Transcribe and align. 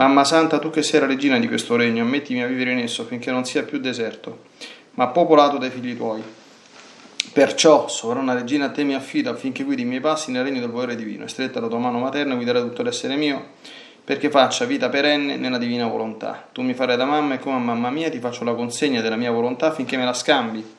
Mamma 0.00 0.24
Santa, 0.24 0.58
tu 0.58 0.70
che 0.70 0.82
sei 0.82 0.98
la 0.98 1.04
regina 1.04 1.38
di 1.38 1.46
questo 1.46 1.76
regno, 1.76 2.02
ammettimi 2.02 2.42
a 2.42 2.46
vivere 2.46 2.72
in 2.72 2.78
esso 2.78 3.04
finché 3.04 3.30
non 3.30 3.44
sia 3.44 3.64
più 3.64 3.78
deserto, 3.78 4.44
ma 4.92 5.08
popolato 5.08 5.58
dai 5.58 5.68
figli 5.68 5.94
tuoi. 5.94 6.22
Perciò, 7.34 7.86
sovrana 7.86 8.32
regina, 8.32 8.64
a 8.64 8.70
te 8.70 8.82
mi 8.82 8.94
affido 8.94 9.28
affinché 9.28 9.62
guidi 9.62 9.82
i 9.82 9.84
miei 9.84 10.00
passi 10.00 10.30
nel 10.30 10.42
regno 10.42 10.60
del 10.60 10.70
volere 10.70 10.96
divino, 10.96 11.24
e 11.24 11.28
stretta 11.28 11.60
la 11.60 11.68
tua 11.68 11.76
mano 11.76 11.98
materna 11.98 12.34
guiderai 12.34 12.62
tutto 12.62 12.82
l'essere 12.82 13.14
mio, 13.16 13.48
perché 14.02 14.30
faccia 14.30 14.64
vita 14.64 14.88
perenne 14.88 15.36
nella 15.36 15.58
divina 15.58 15.86
volontà. 15.86 16.48
Tu 16.50 16.62
mi 16.62 16.72
farai 16.72 16.96
da 16.96 17.04
mamma 17.04 17.34
e 17.34 17.38
come 17.38 17.56
a 17.56 17.58
mamma 17.58 17.90
mia 17.90 18.08
ti 18.08 18.20
faccio 18.20 18.42
la 18.44 18.54
consegna 18.54 19.02
della 19.02 19.16
mia 19.16 19.30
volontà 19.30 19.66
affinché 19.66 19.98
me 19.98 20.06
la 20.06 20.14
scambi 20.14 20.78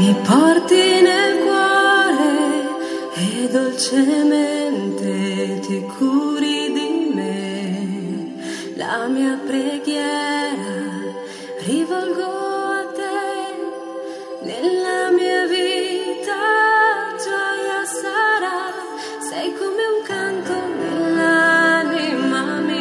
Mi 0.00 0.12
porti 0.26 1.02
nel 1.02 1.32
cuore 1.44 2.34
e 3.16 3.48
dolcemente 3.52 5.12
ti 5.60 5.78
curi 5.94 6.72
di 6.72 6.90
me. 7.12 7.36
La 8.76 9.08
mia 9.08 9.38
preghiera 9.46 10.78
rivolgo 11.66 12.30
a 12.78 12.82
te 12.98 13.20
nella 14.48 15.10
mia 15.18 15.44
vita 15.46 16.44
gioia 17.24 17.80
sarà. 18.00 18.60
Sei 19.28 19.48
come 19.52 19.82
un 19.96 20.00
canto 20.12 20.54
nell'anima 20.80 22.42
mia. 22.70 22.80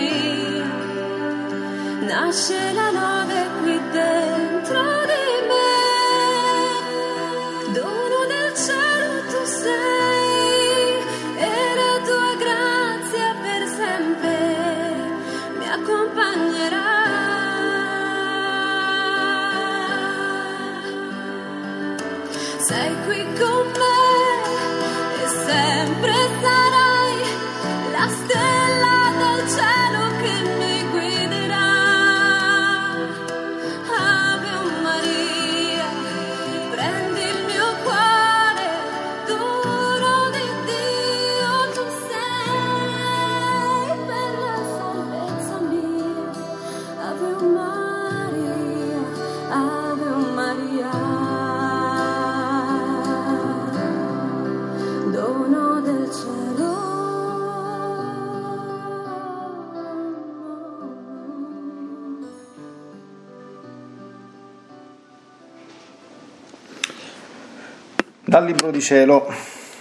Dal 68.39 68.47
Libro 68.47 68.71
di 68.71 68.79
Cielo, 68.79 69.27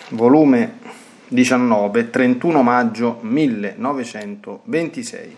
volume 0.08 0.78
19, 1.28 2.10
31 2.10 2.62
maggio 2.64 3.20
1926. 3.20 5.36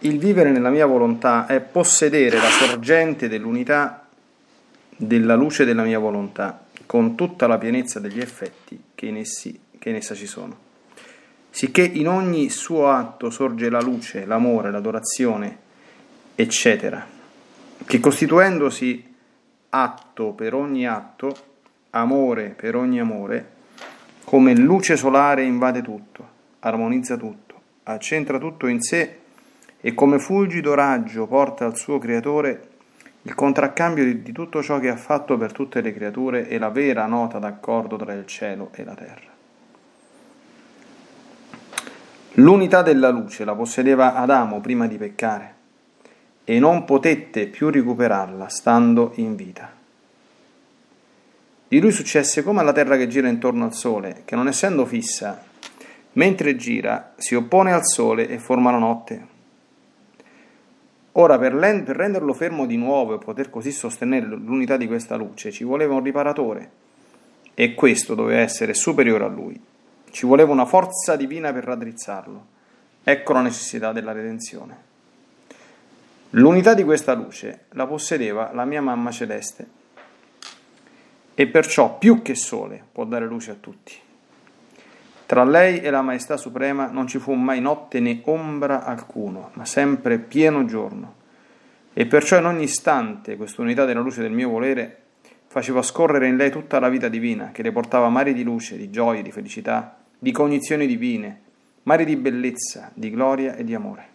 Il 0.00 0.18
vivere 0.18 0.50
nella 0.50 0.70
mia 0.70 0.86
volontà 0.86 1.46
è 1.46 1.60
possedere 1.60 2.38
la 2.38 2.48
sorgente 2.48 3.28
dell'unità 3.28 4.08
della 4.96 5.36
luce 5.36 5.64
della 5.64 5.84
mia 5.84 6.00
volontà, 6.00 6.64
con 6.86 7.14
tutta 7.14 7.46
la 7.46 7.58
pienezza 7.58 8.00
degli 8.00 8.18
effetti 8.18 8.82
che 8.96 9.06
in, 9.06 9.18
essi, 9.18 9.56
che 9.78 9.90
in 9.90 9.94
essa 9.94 10.16
ci 10.16 10.26
sono. 10.26 10.58
Sicché 11.50 11.82
in 11.82 12.08
ogni 12.08 12.50
suo 12.50 12.90
atto 12.90 13.30
sorge 13.30 13.70
la 13.70 13.80
luce, 13.80 14.26
l'amore, 14.26 14.72
l'adorazione, 14.72 15.56
eccetera, 16.34 17.06
che 17.86 18.00
costituendosi 18.00 19.10
atto 19.74 20.32
per 20.32 20.52
ogni 20.52 20.86
atto, 20.86 21.34
amore 21.90 22.50
per 22.50 22.76
ogni 22.76 23.00
amore, 23.00 23.50
come 24.24 24.54
luce 24.54 24.96
solare 24.96 25.44
invade 25.44 25.80
tutto, 25.80 26.28
armonizza 26.60 27.16
tutto, 27.16 27.60
accentra 27.84 28.38
tutto 28.38 28.66
in 28.66 28.82
sé 28.82 29.18
e 29.80 29.94
come 29.94 30.18
fulgido 30.18 30.74
raggio 30.74 31.26
porta 31.26 31.64
al 31.64 31.76
suo 31.76 31.98
creatore 31.98 32.68
il 33.22 33.34
contraccambio 33.34 34.04
di, 34.04 34.22
di 34.22 34.32
tutto 34.32 34.62
ciò 34.62 34.78
che 34.78 34.90
ha 34.90 34.96
fatto 34.96 35.38
per 35.38 35.52
tutte 35.52 35.80
le 35.80 35.94
creature 35.94 36.48
e 36.48 36.58
la 36.58 36.68
vera 36.68 37.06
nota 37.06 37.38
d'accordo 37.38 37.96
tra 37.96 38.12
il 38.12 38.26
cielo 38.26 38.70
e 38.74 38.84
la 38.84 38.94
terra. 38.94 39.30
L'unità 42.36 42.82
della 42.82 43.08
luce 43.08 43.44
la 43.44 43.54
possedeva 43.54 44.14
Adamo 44.14 44.60
prima 44.60 44.86
di 44.86 44.96
peccare 44.98 45.60
e 46.44 46.58
non 46.58 46.84
potette 46.84 47.46
più 47.46 47.70
recuperarla 47.70 48.48
stando 48.48 49.12
in 49.16 49.36
vita. 49.36 49.70
Di 51.68 51.80
lui 51.80 51.90
successe 51.90 52.42
come 52.42 52.60
alla 52.60 52.72
terra 52.72 52.96
che 52.96 53.08
gira 53.08 53.28
intorno 53.28 53.64
al 53.64 53.74
sole, 53.74 54.22
che 54.24 54.36
non 54.36 54.48
essendo 54.48 54.84
fissa, 54.84 55.42
mentre 56.12 56.56
gira, 56.56 57.14
si 57.16 57.34
oppone 57.34 57.72
al 57.72 57.86
sole 57.86 58.28
e 58.28 58.38
forma 58.38 58.70
la 58.70 58.78
notte. 58.78 59.26
Ora, 61.12 61.38
per, 61.38 61.52
renderlo 61.52 62.32
fermo 62.32 62.66
di 62.66 62.76
nuovo 62.76 63.14
e 63.14 63.18
poter 63.18 63.50
così 63.50 63.70
sostenere 63.70 64.26
l'unità 64.26 64.76
di 64.76 64.86
questa 64.86 65.16
luce, 65.16 65.50
ci 65.50 65.64
voleva 65.64 65.94
un 65.94 66.02
riparatore, 66.02 66.70
e 67.54 67.74
questo 67.74 68.14
doveva 68.14 68.40
essere 68.40 68.74
superiore 68.74 69.24
a 69.24 69.28
lui. 69.28 69.58
Ci 70.10 70.26
voleva 70.26 70.52
una 70.52 70.66
forza 70.66 71.16
divina 71.16 71.52
per 71.52 71.64
raddrizzarlo. 71.64 72.46
Ecco 73.02 73.32
la 73.32 73.40
necessità 73.40 73.92
della 73.92 74.12
redenzione. 74.12 74.90
L'unità 76.34 76.72
di 76.72 76.82
questa 76.82 77.12
luce 77.12 77.64
la 77.72 77.86
possedeva 77.86 78.52
la 78.54 78.64
mia 78.64 78.80
mamma 78.80 79.10
celeste 79.10 79.66
e 81.34 81.46
perciò 81.46 81.98
più 81.98 82.22
che 82.22 82.34
sole 82.34 82.82
può 82.90 83.04
dare 83.04 83.26
luce 83.26 83.50
a 83.50 83.56
tutti. 83.60 83.92
Tra 85.26 85.44
lei 85.44 85.80
e 85.80 85.90
la 85.90 86.00
Maestà 86.00 86.38
Suprema 86.38 86.86
non 86.86 87.06
ci 87.06 87.18
fu 87.18 87.34
mai 87.34 87.60
notte 87.60 88.00
né 88.00 88.22
ombra 88.24 88.82
alcuno, 88.82 89.50
ma 89.54 89.66
sempre 89.66 90.18
pieno 90.18 90.64
giorno. 90.64 91.16
E 91.92 92.06
perciò 92.06 92.38
in 92.38 92.46
ogni 92.46 92.64
istante 92.64 93.36
quest'unità 93.36 93.84
della 93.84 94.00
luce 94.00 94.22
del 94.22 94.32
mio 94.32 94.48
volere 94.48 95.00
faceva 95.48 95.82
scorrere 95.82 96.28
in 96.28 96.36
lei 96.36 96.50
tutta 96.50 96.80
la 96.80 96.88
vita 96.88 97.08
divina, 97.08 97.50
che 97.52 97.62
le 97.62 97.72
portava 97.72 98.08
mari 98.08 98.32
di 98.32 98.42
luce, 98.42 98.78
di 98.78 98.88
gioia, 98.88 99.20
di 99.20 99.32
felicità, 99.32 99.98
di 100.18 100.32
cognizioni 100.32 100.86
divine, 100.86 101.40
mari 101.82 102.06
di 102.06 102.16
bellezza, 102.16 102.90
di 102.94 103.10
gloria 103.10 103.54
e 103.54 103.64
di 103.64 103.74
amore. 103.74 104.11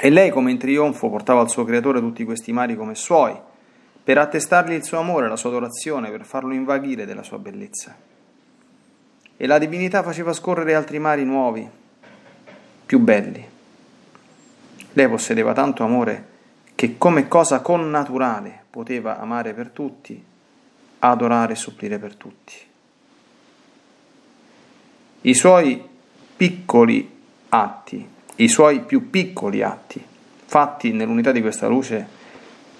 E 0.00 0.10
lei, 0.10 0.30
come 0.30 0.50
in 0.50 0.58
trionfo, 0.58 1.08
portava 1.08 1.40
al 1.40 1.50
suo 1.50 1.64
creatore 1.64 2.00
tutti 2.00 2.24
questi 2.24 2.52
mari 2.52 2.76
come 2.76 2.94
suoi, 2.94 3.34
per 4.04 4.18
attestargli 4.18 4.72
il 4.72 4.84
suo 4.84 4.98
amore, 4.98 5.28
la 5.28 5.36
sua 5.36 5.50
adorazione, 5.50 6.10
per 6.10 6.24
farlo 6.24 6.52
invaghire 6.52 7.06
della 7.06 7.22
sua 7.22 7.38
bellezza. 7.38 7.96
e 9.38 9.46
la 9.46 9.58
divinità 9.58 10.02
faceva 10.02 10.32
scorrere 10.32 10.74
altri 10.74 10.98
mari 10.98 11.24
nuovi, 11.24 11.68
più 12.86 12.98
belli. 12.98 13.46
Lei 14.92 15.08
possedeva 15.08 15.52
tanto 15.52 15.84
amore 15.84 16.34
che 16.74 16.96
come 16.96 17.28
cosa 17.28 17.60
connaturale 17.60 18.64
poteva 18.70 19.18
amare 19.18 19.52
per 19.52 19.70
tutti, 19.70 20.22
adorare 21.00 21.52
e 21.52 21.56
supplire 21.56 21.98
per 21.98 22.14
tutti. 22.16 22.54
I 25.22 25.34
suoi 25.34 25.86
piccoli 26.36 27.14
atti, 27.48 28.08
i 28.36 28.48
suoi 28.48 28.80
più 28.80 29.10
piccoli 29.10 29.62
atti, 29.62 30.04
fatti 30.44 30.92
nell'unità 30.92 31.32
di 31.32 31.40
questa 31.40 31.68
luce, 31.68 32.24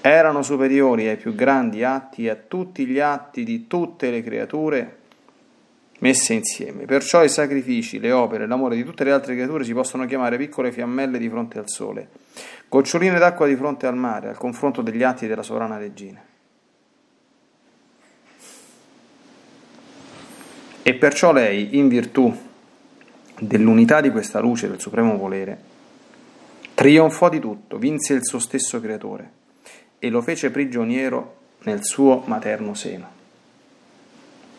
erano 0.01 0.43
superiori 0.43 1.09
ai 1.09 1.17
più 1.17 1.35
grandi 1.35 1.83
atti 1.83 2.27
e 2.27 2.31
a 2.31 2.37
tutti 2.37 2.87
gli 2.87 2.99
atti 2.99 3.43
di 3.43 3.67
tutte 3.67 4.11
le 4.11 4.23
creature 4.23 4.97
messe 6.01 6.35
insieme. 6.35 6.85
Perciò 6.85 7.25
i 7.25 7.29
sacrifici, 7.29 7.99
le 7.99 8.13
opere, 8.13 8.47
l'amore 8.47 8.77
di 8.77 8.85
tutte 8.85 9.03
le 9.03 9.13
altre 9.13 9.35
creature 9.35 9.65
si 9.65 9.73
possono 9.73 10.07
chiamare 10.07 10.37
piccole 10.37 10.71
fiammelle 10.71 11.19
di 11.19 11.29
fronte 11.29 11.59
al 11.59 11.69
sole, 11.69 12.09
goccioline 12.69 13.19
d'acqua 13.19 13.47
di 13.47 13.57
fronte 13.57 13.87
al 13.87 13.97
mare, 13.97 14.29
al 14.29 14.37
confronto 14.37 14.83
degli 14.83 15.03
atti 15.03 15.27
della 15.27 15.43
sovrana 15.43 15.79
regina. 15.79 16.23
E 20.83 20.95
perciò 20.95 21.33
lei, 21.33 21.77
in 21.79 21.89
virtù 21.89 22.33
dell'unità 23.39 24.01
di 24.01 24.11
questa 24.11 24.41
luce 24.41 24.69
del 24.69 24.81
supremo 24.81 25.17
volere, 25.17 25.59
trionfò 26.75 27.29
di 27.29 27.39
tutto, 27.39 27.79
vinse 27.79 28.15
il 28.15 28.25
suo 28.25 28.39
stesso 28.39 28.81
creatore 28.81 29.31
e 29.99 30.11
lo 30.11 30.21
fece 30.23 30.51
prigioniero 30.51 31.37
nel 31.65 31.85
suo 31.85 32.23
materno 32.27 32.75
seno. 32.75 33.15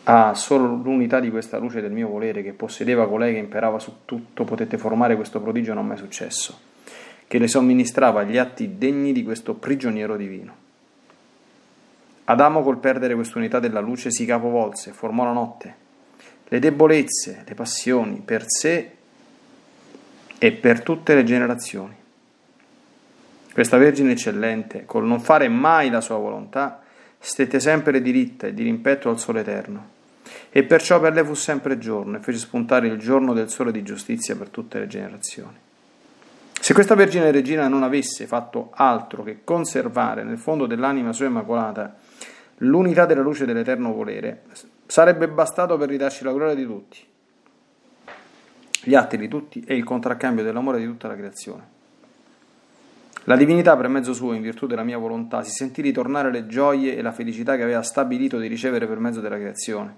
Ah, 0.04 0.34
solo 0.34 0.74
l'unità 0.74 1.20
di 1.20 1.30
questa 1.30 1.58
luce 1.58 1.80
del 1.80 1.92
mio 1.92 2.08
volere 2.08 2.42
che 2.42 2.52
possedeva 2.52 3.06
colei 3.06 3.34
che 3.34 3.40
imperava 3.40 3.78
su 3.78 3.98
tutto 4.04 4.44
potette 4.44 4.78
formare 4.78 5.16
questo 5.16 5.40
prodigio 5.40 5.74
non 5.74 5.86
mai 5.86 5.98
successo, 5.98 6.58
che 7.26 7.38
le 7.38 7.46
somministrava 7.46 8.22
gli 8.22 8.38
atti 8.38 8.78
degni 8.78 9.12
di 9.12 9.22
questo 9.22 9.54
prigioniero 9.54 10.16
divino. 10.16 10.66
Adamo 12.24 12.62
col 12.62 12.78
perdere 12.78 13.14
quest'unità 13.14 13.58
della 13.58 13.80
luce 13.80 14.10
si 14.10 14.24
capovolse, 14.24 14.92
formò 14.92 15.24
la 15.24 15.32
notte, 15.32 15.74
le 16.50 16.58
debolezze, 16.58 17.44
le 17.46 17.54
passioni 17.54 18.22
per 18.24 18.44
sé 18.46 18.90
e 20.38 20.52
per 20.52 20.82
tutte 20.82 21.14
le 21.14 21.24
generazioni. 21.24 21.94
Questa 23.52 23.76
Vergine 23.76 24.12
eccellente, 24.12 24.84
col 24.84 25.04
non 25.04 25.20
fare 25.20 25.48
mai 25.48 25.90
la 25.90 26.00
sua 26.00 26.16
volontà, 26.16 26.80
stette 27.18 27.58
sempre 27.60 28.00
diritta 28.00 28.46
e 28.46 28.54
di 28.54 28.62
rimpetto 28.62 29.10
al 29.10 29.18
sole 29.18 29.40
eterno. 29.40 29.96
E 30.50 30.62
perciò 30.62 31.00
per 31.00 31.12
lei 31.12 31.24
fu 31.24 31.34
sempre 31.34 31.78
giorno 31.78 32.16
e 32.16 32.20
fece 32.20 32.38
spuntare 32.38 32.86
il 32.86 32.98
giorno 32.98 33.32
del 33.32 33.50
sole 33.50 33.72
di 33.72 33.82
giustizia 33.82 34.36
per 34.36 34.48
tutte 34.48 34.78
le 34.78 34.86
generazioni. 34.86 35.56
Se 36.60 36.72
questa 36.72 36.94
Vergine 36.94 37.30
Regina 37.30 37.68
non 37.68 37.82
avesse 37.82 38.26
fatto 38.26 38.70
altro 38.72 39.22
che 39.22 39.40
conservare 39.44 40.22
nel 40.22 40.38
fondo 40.38 40.66
dell'anima 40.66 41.12
sua 41.12 41.26
immacolata 41.26 41.96
l'unità 42.58 43.06
della 43.06 43.22
luce 43.22 43.44
dell'eterno 43.44 43.92
volere, 43.92 44.42
sarebbe 44.88 45.28
bastato 45.28 45.76
per 45.76 45.90
ridarci 45.90 46.24
la 46.24 46.32
gloria 46.32 46.54
di 46.54 46.64
tutti, 46.64 46.98
gli 48.84 48.94
atti 48.94 49.18
di 49.18 49.28
tutti 49.28 49.62
e 49.66 49.76
il 49.76 49.84
contraccambio 49.84 50.42
dell'amore 50.42 50.78
di 50.78 50.86
tutta 50.86 51.08
la 51.08 51.14
creazione. 51.14 51.76
La 53.24 53.36
divinità, 53.36 53.76
per 53.76 53.88
mezzo 53.88 54.14
suo, 54.14 54.32
in 54.32 54.40
virtù 54.40 54.66
della 54.66 54.84
mia 54.84 54.96
volontà, 54.96 55.42
si 55.42 55.50
sentì 55.50 55.82
ritornare 55.82 56.30
le 56.30 56.46
gioie 56.46 56.96
e 56.96 57.02
la 57.02 57.12
felicità 57.12 57.56
che 57.56 57.62
aveva 57.62 57.82
stabilito 57.82 58.38
di 58.38 58.46
ricevere 58.46 58.86
per 58.86 58.98
mezzo 58.98 59.20
della 59.20 59.36
creazione. 59.36 59.94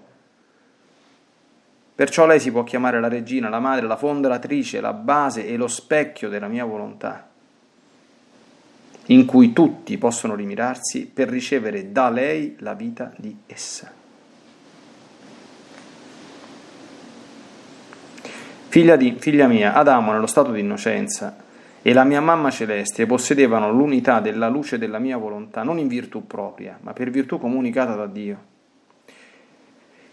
Perciò 1.95 2.25
lei 2.25 2.41
si 2.41 2.51
può 2.51 2.63
chiamare 2.63 2.99
la 2.99 3.07
regina, 3.07 3.47
la 3.47 3.59
madre, 3.59 3.87
la 3.87 3.95
fonderatrice, 3.95 4.81
la 4.81 4.91
base 4.91 5.47
e 5.47 5.55
lo 5.55 5.69
specchio 5.69 6.27
della 6.27 6.49
mia 6.49 6.65
volontà, 6.65 7.29
in 9.05 9.23
cui 9.23 9.53
tutti 9.53 9.97
possono 9.97 10.35
rimirarsi 10.35 11.05
per 11.05 11.29
ricevere 11.29 11.93
da 11.93 12.09
lei 12.09 12.57
la 12.59 12.73
vita 12.73 13.13
di 13.15 13.33
essa. 13.45 13.99
Figlia, 18.71 18.95
di, 18.95 19.17
figlia 19.19 19.47
mia, 19.47 19.73
Adamo 19.73 20.13
nello 20.13 20.27
stato 20.27 20.53
di 20.53 20.61
innocenza 20.61 21.35
e 21.81 21.91
la 21.91 22.05
mia 22.05 22.21
mamma 22.21 22.49
celeste 22.51 23.05
possedevano 23.05 23.69
l'unità 23.69 24.21
della 24.21 24.47
luce 24.47 24.77
della 24.77 24.97
mia 24.97 25.17
volontà, 25.17 25.61
non 25.61 25.77
in 25.77 25.89
virtù 25.89 26.25
propria, 26.25 26.79
ma 26.79 26.93
per 26.93 27.09
virtù 27.09 27.37
comunicata 27.37 27.95
da 27.95 28.05
Dio. 28.07 28.37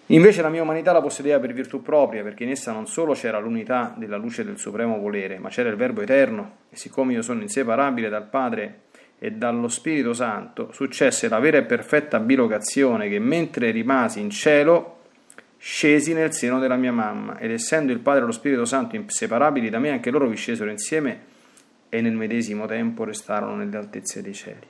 Invece 0.06 0.43
la 0.43 0.49
mia 0.49 0.62
umanità 0.62 0.90
la 0.90 1.00
possedeva 1.00 1.38
per 1.38 1.52
virtù 1.52 1.82
propria, 1.82 2.25
perché 2.25 2.43
in 2.43 2.50
essa 2.50 2.72
non 2.72 2.88
solo 2.88 3.12
c'era 3.12 3.38
l'unità 3.38 3.94
della 3.96 4.16
luce 4.16 4.44
del 4.44 4.58
supremo 4.58 4.99
volere, 4.99 5.38
ma 5.38 5.50
c'era 5.50 5.69
il 5.69 5.76
Verbo 5.76 6.00
eterno, 6.00 6.55
e 6.69 6.75
siccome 6.76 7.12
io 7.12 7.22
sono 7.22 7.40
inseparabile 7.43 8.08
dal 8.08 8.26
Padre 8.26 8.81
e 9.20 9.31
dallo 9.31 9.69
Spirito 9.69 10.14
Santo, 10.14 10.72
successe 10.72 11.28
la 11.28 11.38
vera 11.38 11.58
e 11.58 11.62
perfetta 11.62 12.19
bilocazione 12.19 13.08
che 13.08 13.20
mentre 13.20 13.70
rimasi 13.70 14.19
in 14.19 14.31
cielo 14.31 14.98
scesi 15.58 16.14
nel 16.14 16.32
seno 16.32 16.60
della 16.60 16.76
mia 16.76 16.93
mamma, 16.93 17.38
ed 17.38 17.50
essendo 17.50 17.93
il 17.93 17.99
Padre 17.99 18.22
e 18.22 18.26
lo 18.26 18.32
Spirito 18.32 18.64
Santo 18.64 18.96
inseparabili 18.96 19.69
da 19.69 19.78
me, 19.78 19.90
anche 19.90 20.10
loro 20.10 20.28
vi 20.28 20.37
scesero 20.37 20.70
insieme 20.70 21.37
e 21.88 22.00
nel 22.00 22.14
medesimo 22.14 22.66
tempo 22.66 23.05
restarono 23.05 23.56
nelle 23.56 23.76
altezze 23.76 24.22
dei 24.22 24.34
cieli. 24.34 24.66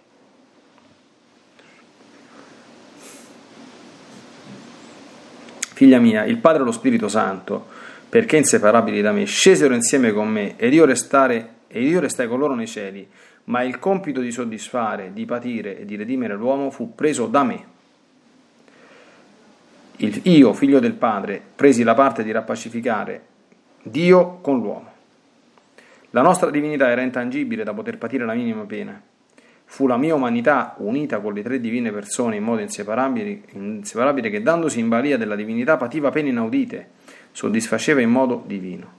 Figlia 5.74 6.00
mia, 6.00 6.24
il 6.24 6.38
Padre 6.38 6.62
e 6.62 6.64
lo 6.64 6.72
Spirito 6.72 7.06
Santo, 7.06 7.66
perché 8.08 8.36
inseparabili 8.38 9.00
da 9.00 9.12
me, 9.12 9.26
scesero 9.26 9.74
insieme 9.74 10.12
con 10.12 10.28
me 10.28 10.56
ed 10.56 10.72
io, 10.72 10.84
restare, 10.84 11.50
ed 11.68 11.84
io 11.84 12.00
restai 12.00 12.26
con 12.26 12.38
loro 12.38 12.54
nei 12.54 12.66
cieli, 12.66 13.06
ma 13.44 13.62
il 13.62 13.78
compito 13.78 14.20
di 14.20 14.32
soddisfare, 14.32 15.12
di 15.12 15.24
patire 15.24 15.78
e 15.78 15.84
di 15.84 15.94
redimere 15.94 16.34
l'uomo 16.34 16.70
fu 16.70 16.94
preso 16.94 17.26
da 17.26 17.44
me 17.44 17.76
il, 19.98 20.20
io, 20.24 20.52
figlio 20.52 20.78
del 20.78 20.94
Padre, 20.94 21.42
presi 21.54 21.82
la 21.82 21.94
parte 21.94 22.22
di 22.22 22.30
rappacificare 22.30 23.22
Dio 23.82 24.38
con 24.40 24.60
l'uomo. 24.60 24.92
La 26.10 26.22
nostra 26.22 26.50
divinità 26.50 26.88
era 26.88 27.02
intangibile 27.02 27.64
da 27.64 27.74
poter 27.74 27.98
patire 27.98 28.24
la 28.24 28.34
minima 28.34 28.62
pena. 28.64 29.00
Fu 29.64 29.86
la 29.86 29.96
mia 29.96 30.14
umanità 30.14 30.74
unita 30.78 31.18
con 31.20 31.34
le 31.34 31.42
tre 31.42 31.60
divine 31.60 31.90
persone 31.90 32.36
in 32.36 32.44
modo 32.44 32.62
inseparabile, 32.62 33.42
inseparabile 33.52 34.30
che 34.30 34.42
dandosi 34.42 34.80
in 34.80 34.88
balia 34.88 35.18
della 35.18 35.36
divinità 35.36 35.76
pativa 35.76 36.10
pene 36.10 36.30
inaudite, 36.30 36.90
soddisfaceva 37.32 38.00
in 38.00 38.10
modo 38.10 38.42
divino. 38.46 38.96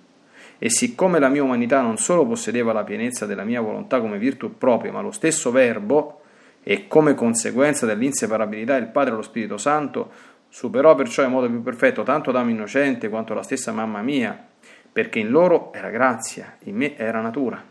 E 0.60 0.70
siccome 0.70 1.20
la 1.20 1.30
mia 1.30 1.44
umanità 1.44 1.82
non 1.82 1.98
solo 1.98 2.26
possedeva 2.26 2.74
la 2.74 2.84
pienezza 2.84 3.26
della 3.26 3.44
mia 3.44 3.62
volontà 3.62 4.02
come 4.02 4.18
virtù 4.18 4.58
propria, 4.58 4.92
ma 4.92 5.02
lo 5.02 5.12
stesso 5.12 5.50
Verbo, 5.52 6.22
e 6.62 6.88
come 6.88 7.16
conseguenza 7.16 7.86
dell'inseparabilità 7.86 8.76
il 8.76 8.88
Padre 8.88 9.14
e 9.14 9.16
lo 9.16 9.22
Spirito 9.22 9.58
Santo, 9.58 10.12
Superò 10.50 10.96
perciò 10.96 11.24
in 11.24 11.32
modo 11.32 11.48
più 11.48 11.62
perfetto 11.62 12.04
tanto 12.04 12.32
Adamo 12.32 12.50
innocente 12.50 13.08
quanto 13.08 13.34
la 13.34 13.44
stessa 13.44 13.72
mamma 13.72 14.02
mia, 14.02 14.48
perché 14.92 15.20
in 15.20 15.30
loro 15.30 15.72
era 15.74 15.90
grazia, 15.90 16.58
in 16.64 16.76
me 16.76 16.98
era 16.98 17.22
natura. 17.22 17.64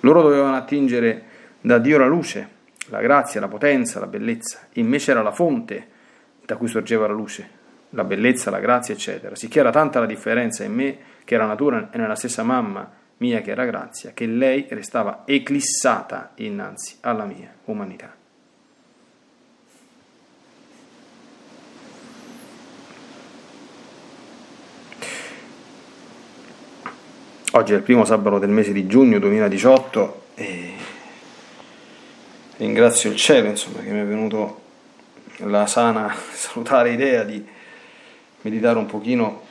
Loro 0.00 0.22
dovevano 0.22 0.56
attingere 0.56 1.24
da 1.60 1.78
Dio 1.78 1.98
la 1.98 2.06
luce, 2.06 2.56
la 2.88 3.00
grazia, 3.00 3.40
la 3.40 3.48
potenza, 3.48 4.00
la 4.00 4.06
bellezza. 4.06 4.66
In 4.74 4.88
me 4.88 4.98
c'era 4.98 5.22
la 5.22 5.32
fonte 5.32 5.88
da 6.44 6.56
cui 6.56 6.68
sorgeva 6.68 7.06
la 7.06 7.12
luce, 7.12 7.48
la 7.90 8.04
bellezza, 8.04 8.50
la 8.50 8.60
grazia, 8.60 8.94
eccetera. 8.94 9.36
Sicché 9.36 9.60
era 9.60 9.70
tanta 9.70 10.00
la 10.00 10.06
differenza 10.06 10.64
in 10.64 10.74
me, 10.74 10.98
che 11.24 11.34
era 11.34 11.46
natura, 11.46 11.90
e 11.92 11.98
nella 11.98 12.16
stessa 12.16 12.42
mamma 12.42 12.90
mia, 13.18 13.40
che 13.40 13.50
era 13.50 13.64
grazia, 13.64 14.12
che 14.12 14.26
lei 14.26 14.66
restava 14.68 15.22
eclissata 15.24 16.32
innanzi 16.36 16.98
alla 17.00 17.24
mia 17.24 17.52
umanità. 17.64 18.17
Oggi 27.58 27.72
è 27.72 27.76
il 27.76 27.82
primo 27.82 28.04
sabato 28.04 28.38
del 28.38 28.50
mese 28.50 28.72
di 28.72 28.86
giugno 28.86 29.18
2018 29.18 30.22
e 30.36 30.72
ringrazio 32.58 33.10
il 33.10 33.16
cielo 33.16 33.48
insomma, 33.48 33.80
che 33.80 33.90
mi 33.90 33.98
è 33.98 34.04
venuto 34.04 34.60
la 35.38 35.66
sana, 35.66 36.14
salutare 36.32 36.92
idea 36.92 37.24
di 37.24 37.44
meditare 38.42 38.78
un 38.78 38.86
pochino, 38.86 39.42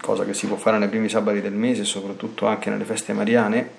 cosa 0.00 0.24
che 0.24 0.34
si 0.34 0.48
può 0.48 0.56
fare 0.56 0.78
nei 0.78 0.88
primi 0.88 1.08
sabati 1.08 1.40
del 1.40 1.52
mese 1.52 1.82
e 1.82 1.84
soprattutto 1.84 2.46
anche 2.46 2.70
nelle 2.70 2.84
feste 2.84 3.12
mariane, 3.12 3.70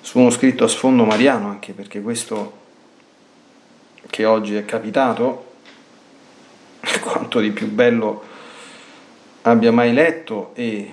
su 0.00 0.18
uno 0.18 0.30
scritto 0.30 0.64
a 0.64 0.68
sfondo 0.68 1.04
mariano, 1.04 1.50
anche 1.50 1.74
perché 1.74 2.00
questo 2.00 2.60
che 4.08 4.24
oggi 4.24 4.54
è 4.54 4.64
capitato, 4.64 5.52
quanto 7.02 7.40
di 7.40 7.50
più 7.50 7.70
bello 7.70 8.27
abbia 9.50 9.72
mai 9.72 9.92
letto 9.92 10.50
e 10.54 10.92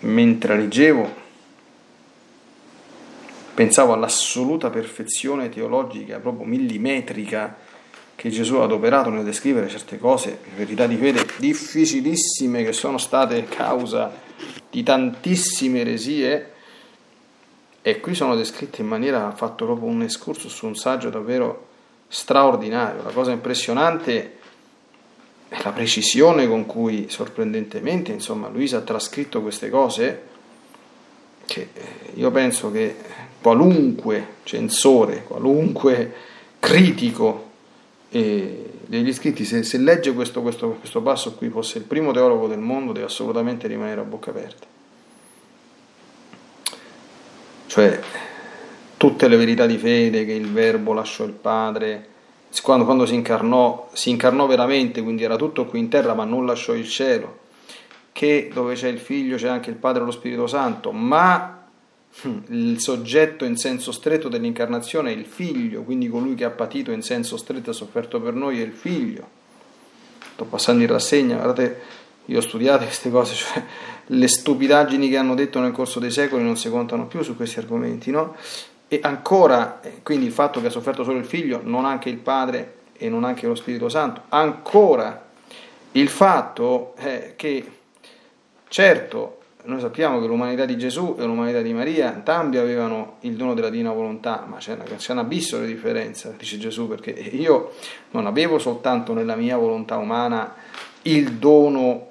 mentre 0.00 0.56
leggevo 0.56 1.26
pensavo 3.54 3.92
all'assoluta 3.92 4.70
perfezione 4.70 5.48
teologica, 5.48 6.18
proprio 6.18 6.46
millimetrica, 6.46 7.56
che 8.14 8.30
Gesù 8.30 8.56
ha 8.56 8.64
adoperato 8.64 9.10
nel 9.10 9.24
descrivere 9.24 9.68
certe 9.68 9.98
cose, 9.98 10.40
verità 10.54 10.86
di 10.86 10.96
fede 10.96 11.26
difficilissime 11.38 12.64
che 12.64 12.72
sono 12.72 12.98
state 12.98 13.44
causa 13.44 14.12
di 14.70 14.82
tantissime 14.82 15.80
eresie, 15.80 16.52
e 17.82 18.00
qui 18.00 18.14
sono 18.14 18.36
descritte 18.36 18.80
in 18.80 18.88
maniera, 18.88 19.26
ha 19.26 19.32
fatto 19.32 19.64
proprio 19.64 19.88
un 19.88 20.02
escursus 20.02 20.52
su 20.52 20.66
un 20.66 20.76
saggio 20.76 21.10
davvero 21.10 21.66
straordinario. 22.08 23.02
La 23.02 23.10
cosa 23.10 23.30
impressionante 23.32 24.37
la 25.48 25.72
precisione 25.72 26.46
con 26.46 26.66
cui, 26.66 27.06
sorprendentemente, 27.08 28.12
insomma, 28.12 28.48
Luisa 28.48 28.78
ha 28.78 28.82
trascritto 28.82 29.40
queste 29.40 29.70
cose, 29.70 30.22
che 31.46 31.68
eh, 31.72 31.82
io 32.14 32.30
penso 32.30 32.70
che 32.70 32.94
qualunque 33.40 34.26
censore, 34.42 35.22
qualunque 35.24 36.12
critico 36.58 37.46
eh, 38.10 38.70
degli 38.86 39.12
scritti, 39.12 39.44
se, 39.44 39.62
se 39.62 39.78
legge 39.78 40.12
questo, 40.12 40.42
questo, 40.42 40.70
questo 40.70 41.00
passo 41.00 41.34
qui, 41.34 41.48
fosse 41.48 41.78
il 41.78 41.84
primo 41.84 42.12
teologo 42.12 42.46
del 42.46 42.58
mondo, 42.58 42.92
deve 42.92 43.06
assolutamente 43.06 43.66
rimanere 43.66 44.00
a 44.00 44.04
bocca 44.04 44.30
aperta. 44.30 44.66
Cioè, 47.66 48.00
tutte 48.96 49.28
le 49.28 49.36
verità 49.36 49.66
di 49.66 49.78
fede 49.78 50.24
che 50.24 50.32
il 50.32 50.50
Verbo 50.50 50.92
lasciò 50.92 51.24
il 51.24 51.32
Padre, 51.32 52.16
quando, 52.62 52.84
quando 52.84 53.06
si 53.06 53.14
incarnò, 53.14 53.88
si 53.92 54.10
incarnò 54.10 54.46
veramente, 54.46 55.02
quindi 55.02 55.22
era 55.22 55.36
tutto 55.36 55.66
qui 55.66 55.78
in 55.78 55.88
terra, 55.88 56.14
ma 56.14 56.24
non 56.24 56.46
lasciò 56.46 56.74
il 56.74 56.88
cielo, 56.88 57.38
che 58.12 58.50
dove 58.52 58.74
c'è 58.74 58.88
il 58.88 58.98
Figlio 58.98 59.36
c'è 59.36 59.48
anche 59.48 59.70
il 59.70 59.76
Padre 59.76 60.02
e 60.02 60.04
lo 60.06 60.10
Spirito 60.10 60.46
Santo, 60.46 60.90
ma 60.92 61.66
hm, 62.22 62.38
il 62.48 62.80
soggetto 62.80 63.44
in 63.44 63.56
senso 63.56 63.92
stretto 63.92 64.28
dell'incarnazione 64.28 65.12
è 65.12 65.14
il 65.14 65.26
Figlio, 65.26 65.82
quindi 65.82 66.08
colui 66.08 66.34
che 66.34 66.44
ha 66.44 66.50
patito 66.50 66.90
in 66.90 67.02
senso 67.02 67.36
stretto 67.36 67.70
e 67.70 67.74
sofferto 67.74 68.20
per 68.20 68.34
noi 68.34 68.60
è 68.60 68.64
il 68.64 68.72
Figlio. 68.72 69.36
Sto 70.32 70.44
passando 70.44 70.82
in 70.82 70.88
rassegna, 70.88 71.36
guardate, 71.36 71.80
io 72.26 72.38
ho 72.38 72.42
studiato 72.42 72.84
queste 72.84 73.10
cose, 73.10 73.34
cioè 73.34 73.64
le 74.06 74.28
stupidaggini 74.28 75.08
che 75.08 75.16
hanno 75.16 75.34
detto 75.34 75.60
nel 75.60 75.72
corso 75.72 76.00
dei 76.00 76.10
secoli 76.10 76.42
non 76.42 76.56
si 76.56 76.70
contano 76.70 77.06
più 77.06 77.22
su 77.22 77.36
questi 77.36 77.58
argomenti, 77.58 78.10
no? 78.10 78.34
E 78.88 79.00
ancora, 79.02 79.80
eh, 79.82 80.00
quindi 80.02 80.26
il 80.26 80.32
fatto 80.32 80.60
che 80.60 80.68
ha 80.68 80.70
sofferto 80.70 81.04
solo 81.04 81.18
il 81.18 81.26
figlio, 81.26 81.60
non 81.62 81.84
anche 81.84 82.08
il 82.08 82.16
padre 82.16 82.76
e 82.96 83.08
non 83.08 83.24
anche 83.24 83.46
lo 83.46 83.54
Spirito 83.54 83.88
Santo, 83.88 84.22
ancora 84.30 85.26
il 85.92 86.08
fatto 86.08 86.94
è 86.96 87.34
che, 87.36 87.70
certo, 88.68 89.38
noi 89.64 89.80
sappiamo 89.80 90.20
che 90.20 90.26
l'umanità 90.26 90.64
di 90.64 90.78
Gesù 90.78 91.16
e 91.18 91.24
l'umanità 91.24 91.60
di 91.60 91.74
Maria, 91.74 92.14
entrambi 92.14 92.56
avevano 92.56 93.16
il 93.20 93.36
dono 93.36 93.52
della 93.52 93.68
divina 93.68 93.92
volontà, 93.92 94.46
ma 94.48 94.56
c'è, 94.56 94.72
una, 94.72 94.84
c'è 94.84 95.12
un 95.12 95.18
abisso 95.18 95.60
di 95.60 95.66
differenza, 95.66 96.32
dice 96.36 96.56
Gesù, 96.56 96.88
perché 96.88 97.10
io 97.10 97.72
non 98.12 98.26
avevo 98.26 98.58
soltanto 98.58 99.12
nella 99.12 99.36
mia 99.36 99.58
volontà 99.58 99.98
umana 99.98 100.54
il 101.02 101.32
dono 101.32 102.06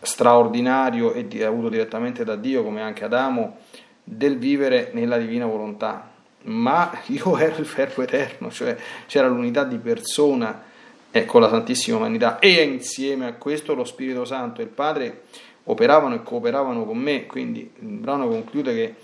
straordinario 0.00 1.12
e 1.12 1.44
avuto 1.44 1.68
direttamente 1.68 2.24
da 2.24 2.34
Dio, 2.34 2.64
come 2.64 2.82
anche 2.82 3.04
Adamo, 3.04 3.58
del 4.02 4.38
vivere 4.38 4.90
nella 4.92 5.18
divina 5.18 5.46
volontà, 5.46 6.10
ma 6.46 7.00
io 7.06 7.36
ero 7.38 7.56
il 7.58 7.64
Verbo 7.64 8.02
eterno, 8.02 8.50
cioè 8.50 8.76
c'era 9.06 9.28
l'unità 9.28 9.64
di 9.64 9.78
persona 9.78 10.62
eh, 11.10 11.24
con 11.24 11.40
la 11.40 11.48
Santissima 11.48 11.96
Umanità. 11.96 12.38
E 12.38 12.62
insieme 12.62 13.26
a 13.26 13.32
questo 13.34 13.74
lo 13.74 13.84
Spirito 13.84 14.24
Santo 14.24 14.60
e 14.60 14.64
il 14.64 14.70
Padre 14.70 15.22
operavano 15.64 16.14
e 16.14 16.22
cooperavano 16.22 16.84
con 16.84 16.98
me, 16.98 17.26
quindi 17.26 17.70
il 17.80 17.86
brano 17.86 18.28
conclude 18.28 18.74
che 18.74 18.94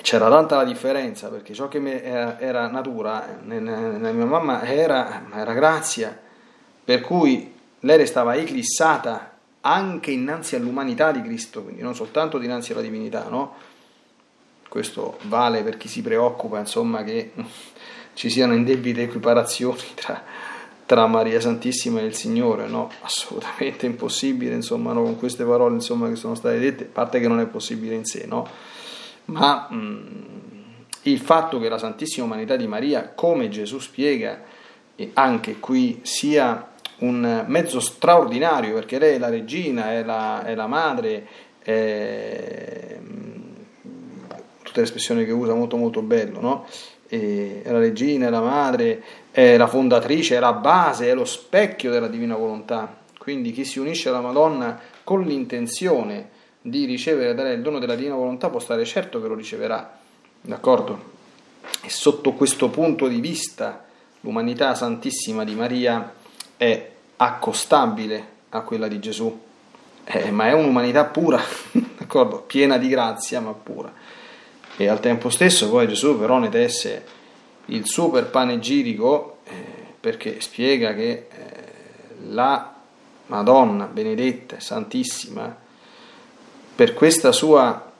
c'era 0.00 0.28
tanta 0.28 0.56
la 0.56 0.64
differenza 0.64 1.28
perché 1.28 1.54
ciò 1.54 1.68
che 1.68 1.80
era, 2.02 2.40
era 2.40 2.66
natura 2.66 3.38
nella 3.42 4.10
mia 4.12 4.24
mamma 4.24 4.62
era, 4.64 5.26
era 5.34 5.52
grazia, 5.52 6.18
per 6.84 7.00
cui 7.02 7.52
lei 7.80 7.96
restava 7.96 8.34
eclissata 8.36 9.30
anche 9.60 10.10
innanzi 10.10 10.56
all'umanità 10.56 11.12
di 11.12 11.22
Cristo, 11.22 11.62
quindi 11.62 11.82
non 11.82 11.94
soltanto 11.94 12.38
dinanzi 12.38 12.72
alla 12.72 12.80
divinità, 12.80 13.28
no? 13.28 13.54
Questo 14.72 15.18
vale 15.24 15.62
per 15.62 15.76
chi 15.76 15.86
si 15.86 16.00
preoccupa, 16.00 16.58
insomma, 16.58 17.04
che 17.04 17.32
ci 18.14 18.30
siano 18.30 18.54
indebite 18.54 19.02
equiparazioni 19.02 19.82
tra, 19.94 20.22
tra 20.86 21.06
Maria 21.06 21.40
Santissima 21.40 22.00
e 22.00 22.04
il 22.06 22.14
Signore, 22.14 22.68
no? 22.68 22.90
Assolutamente 23.02 23.84
impossibile, 23.84 24.54
insomma, 24.54 24.94
no? 24.94 25.02
con 25.02 25.18
queste 25.18 25.44
parole 25.44 25.74
insomma, 25.74 26.08
che 26.08 26.16
sono 26.16 26.34
state 26.34 26.58
dette, 26.58 26.84
a 26.84 26.88
parte 26.90 27.20
che 27.20 27.28
non 27.28 27.40
è 27.40 27.46
possibile 27.48 27.94
in 27.96 28.06
sé, 28.06 28.24
no? 28.26 28.48
Ma 29.26 29.66
mh, 29.68 29.76
mm, 29.76 30.08
il 31.02 31.18
fatto 31.18 31.58
che 31.58 31.68
la 31.68 31.76
Santissima 31.76 32.24
Umanità 32.24 32.56
di 32.56 32.66
Maria, 32.66 33.10
come 33.10 33.50
Gesù 33.50 33.78
spiega, 33.78 34.40
anche 35.12 35.60
qui 35.60 36.00
sia 36.00 36.70
un 37.00 37.44
mezzo 37.46 37.78
straordinario 37.78 38.72
perché 38.72 38.98
lei 38.98 39.16
è 39.16 39.18
la 39.18 39.28
regina, 39.28 39.92
è 39.92 40.02
la, 40.02 40.42
è 40.46 40.54
la 40.54 40.66
madre, 40.66 41.26
è, 41.58 42.98
tutte 44.72 44.80
le 44.80 44.86
espressioni 44.86 45.24
che 45.26 45.32
usa 45.32 45.52
molto 45.52 45.76
molto 45.76 46.00
bello, 46.00 46.40
no? 46.40 46.66
è 47.06 47.60
la 47.66 47.78
regina, 47.78 48.28
è 48.28 48.30
la 48.30 48.40
madre, 48.40 49.02
è 49.30 49.58
la 49.58 49.66
fondatrice, 49.66 50.36
è 50.36 50.40
la 50.40 50.54
base, 50.54 51.10
è 51.10 51.14
lo 51.14 51.26
specchio 51.26 51.90
della 51.90 52.08
divina 52.08 52.34
volontà. 52.34 53.00
Quindi 53.18 53.52
chi 53.52 53.66
si 53.66 53.78
unisce 53.78 54.08
alla 54.08 54.22
Madonna 54.22 54.80
con 55.04 55.22
l'intenzione 55.22 56.30
di 56.62 56.86
ricevere 56.86 57.34
da 57.34 57.42
lei 57.42 57.56
il 57.56 57.62
dono 57.62 57.78
della 57.78 57.96
divina 57.96 58.14
volontà 58.14 58.48
può 58.48 58.60
stare 58.60 58.84
certo 58.86 59.20
che 59.20 59.28
lo 59.28 59.34
riceverà. 59.34 59.98
D'accordo? 60.40 61.10
E 61.82 61.90
sotto 61.90 62.32
questo 62.32 62.70
punto 62.70 63.06
di 63.08 63.20
vista 63.20 63.84
l'umanità 64.20 64.74
santissima 64.74 65.44
di 65.44 65.54
Maria 65.54 66.14
è 66.56 66.90
accostabile 67.16 68.26
a 68.48 68.62
quella 68.62 68.88
di 68.88 68.98
Gesù, 68.98 69.38
eh, 70.04 70.30
ma 70.30 70.48
è 70.48 70.52
un'umanità 70.52 71.04
pura, 71.04 71.40
d'accordo? 71.98 72.40
piena 72.40 72.78
di 72.78 72.88
grazia, 72.88 73.40
ma 73.40 73.52
pura. 73.52 73.92
E 74.82 74.88
al 74.88 74.98
tempo 74.98 75.30
stesso 75.30 75.70
poi 75.70 75.86
Gesù 75.86 76.18
però 76.18 76.38
ne 76.38 76.48
tesse 76.48 77.04
il 77.66 77.86
super 77.86 78.26
panegirico 78.26 79.38
eh, 79.44 79.52
perché 80.00 80.40
spiega 80.40 80.92
che 80.92 81.10
eh, 81.10 81.26
la 82.30 82.74
Madonna 83.26 83.84
benedetta 83.84 84.58
santissima, 84.58 85.56
per 86.74 86.94
questa 86.94 87.30
sua 87.30 87.92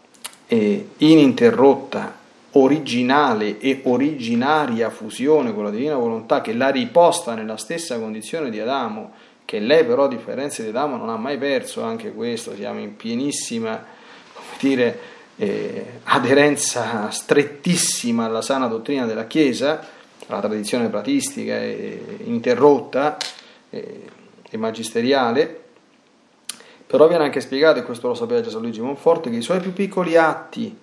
eh, 0.48 0.88
ininterrotta 0.96 2.18
originale 2.54 3.60
e 3.60 3.82
originaria 3.84 4.90
fusione 4.90 5.54
con 5.54 5.62
la 5.62 5.70
divina 5.70 5.94
volontà 5.94 6.40
che 6.40 6.52
l'ha 6.52 6.70
riposta 6.70 7.34
nella 7.34 7.58
stessa 7.58 7.96
condizione 8.00 8.50
di 8.50 8.58
Adamo, 8.58 9.12
che 9.44 9.60
lei 9.60 9.84
però 9.84 10.04
a 10.04 10.08
differenza 10.08 10.62
di 10.62 10.70
Adamo 10.70 10.96
non 10.96 11.10
ha 11.10 11.16
mai 11.16 11.38
perso 11.38 11.84
anche 11.84 12.12
questo, 12.12 12.56
siamo 12.56 12.80
in 12.80 12.96
pienissima 12.96 14.00
come 14.34 14.56
dire, 14.58 15.12
eh, 15.36 16.00
aderenza 16.04 17.10
strettissima 17.10 18.26
alla 18.26 18.42
sana 18.42 18.66
dottrina 18.66 19.06
della 19.06 19.26
Chiesa, 19.26 19.86
la 20.26 20.40
tradizione 20.40 20.88
pratistica 20.88 21.58
e 21.58 22.18
interrotta 22.24 23.16
eh, 23.70 24.02
e 24.48 24.56
magisteriale, 24.56 25.60
però 26.86 27.08
viene 27.08 27.24
anche 27.24 27.40
spiegato, 27.40 27.78
e 27.78 27.82
questo 27.82 28.08
lo 28.08 28.14
sapeva 28.14 28.42
Gesù 28.42 28.60
Luigi 28.60 28.80
Monforte, 28.80 29.30
che 29.30 29.36
i 29.36 29.42
suoi 29.42 29.60
più 29.60 29.72
piccoli 29.72 30.16
atti 30.16 30.76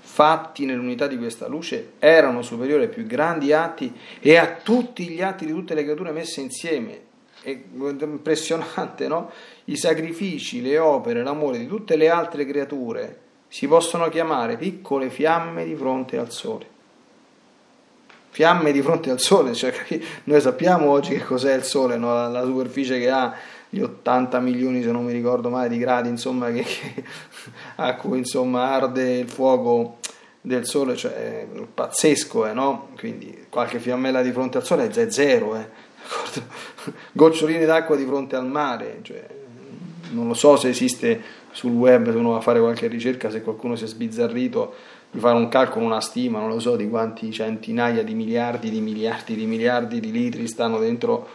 fatti 0.00 0.64
nell'unità 0.64 1.06
di 1.06 1.18
questa 1.18 1.46
luce 1.46 1.92
erano 1.98 2.42
superiori 2.42 2.84
ai 2.84 2.88
più 2.88 3.06
grandi 3.06 3.52
atti 3.52 3.92
e 4.20 4.36
a 4.36 4.46
tutti 4.62 5.08
gli 5.08 5.20
atti 5.20 5.44
di 5.44 5.52
tutte 5.52 5.74
le 5.74 5.82
creature 5.82 6.12
messe 6.12 6.40
insieme. 6.40 7.00
È 7.42 7.58
impressionante, 7.70 9.08
no? 9.08 9.30
I 9.64 9.76
sacrifici, 9.76 10.62
le 10.62 10.78
opere, 10.78 11.22
l'amore 11.22 11.58
di 11.58 11.66
tutte 11.66 11.96
le 11.96 12.08
altre 12.08 12.46
creature 12.46 13.24
si 13.48 13.66
possono 13.66 14.08
chiamare 14.08 14.56
piccole 14.56 15.10
fiamme 15.10 15.64
di 15.64 15.74
fronte 15.74 16.18
al 16.18 16.30
sole. 16.30 16.74
Fiamme 18.30 18.70
di 18.72 18.82
fronte 18.82 19.10
al 19.10 19.20
sole, 19.20 19.54
cioè 19.54 19.72
noi 20.24 20.40
sappiamo 20.40 20.90
oggi 20.90 21.14
che 21.14 21.24
cos'è 21.24 21.54
il 21.54 21.62
sole, 21.62 21.96
no? 21.96 22.12
la, 22.12 22.28
la 22.28 22.44
superficie 22.44 22.98
che 22.98 23.10
ha 23.10 23.34
gli 23.68 23.80
80 23.80 24.40
milioni, 24.40 24.82
se 24.82 24.90
non 24.90 25.04
mi 25.04 25.12
ricordo 25.12 25.50
mai, 25.50 25.68
di 25.68 25.78
gradi, 25.78 26.08
insomma, 26.08 26.50
che, 26.50 26.62
che, 26.62 27.04
a 27.76 27.94
cui 27.96 28.18
insomma 28.18 28.70
arde 28.70 29.18
il 29.18 29.28
fuoco 29.28 29.98
del 30.40 30.66
sole, 30.66 30.96
cioè 30.96 31.12
è 31.12 31.46
pazzesco, 31.74 32.46
eh, 32.46 32.52
no? 32.52 32.90
Quindi 32.96 33.46
qualche 33.48 33.80
fiammella 33.80 34.22
di 34.22 34.32
fronte 34.32 34.58
al 34.58 34.64
sole 34.64 34.88
è 34.88 35.10
zero, 35.10 35.56
eh, 35.56 35.68
goccioline 37.12 37.64
d'acqua 37.64 37.96
di 37.96 38.04
fronte 38.04 38.36
al 38.36 38.46
mare, 38.46 39.00
cioè, 39.02 39.26
non 40.10 40.28
lo 40.28 40.34
so 40.34 40.56
se 40.56 40.68
esiste 40.68 41.20
sul 41.56 41.72
web, 41.72 42.10
se 42.10 42.18
uno 42.18 42.32
va 42.32 42.36
a 42.36 42.40
fare 42.42 42.60
qualche 42.60 42.86
ricerca, 42.86 43.30
se 43.30 43.40
qualcuno 43.40 43.76
si 43.76 43.84
è 43.84 43.86
sbizzarrito 43.86 44.74
di 45.10 45.18
fare 45.18 45.38
un 45.38 45.48
calcolo, 45.48 45.86
una 45.86 46.02
stima, 46.02 46.38
non 46.38 46.50
lo 46.50 46.60
so, 46.60 46.76
di 46.76 46.86
quanti 46.86 47.32
centinaia 47.32 48.04
di 48.04 48.12
miliardi 48.12 48.68
di 48.68 48.82
miliardi 48.82 49.34
di 49.34 49.46
miliardi 49.46 49.98
di 49.98 50.12
litri 50.12 50.46
stanno 50.48 50.78
dentro 50.78 51.26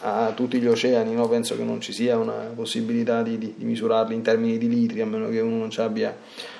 a 0.00 0.32
tutti 0.34 0.58
gli 0.58 0.66
oceani, 0.66 1.14
no? 1.14 1.28
penso 1.28 1.56
che 1.56 1.62
non 1.62 1.80
ci 1.80 1.92
sia 1.92 2.18
una 2.18 2.50
possibilità 2.56 3.22
di, 3.22 3.38
di, 3.38 3.54
di, 3.56 3.64
misurarli 3.64 4.16
in 4.16 4.22
termini 4.22 4.58
di 4.58 4.68
litri, 4.68 5.00
a 5.00 5.06
meno 5.06 5.28
che 5.28 5.38
uno 5.38 5.58
non 5.58 5.70
abbia 5.76 6.16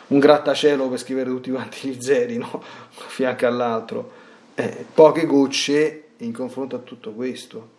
un 0.08 0.20
grattacielo 0.20 0.88
per 0.88 0.98
scrivere 1.00 1.28
tutti 1.28 1.50
quanti 1.50 1.88
gli 1.88 2.00
zeri, 2.00 2.38
no? 2.38 2.62
fianco 3.08 3.46
all'altro. 3.48 4.12
Eh, 4.54 4.86
poche 4.94 5.26
gocce 5.26 6.04
in 6.18 6.32
confronto 6.32 6.76
a 6.76 6.78
tutto 6.78 7.10
questo. 7.10 7.76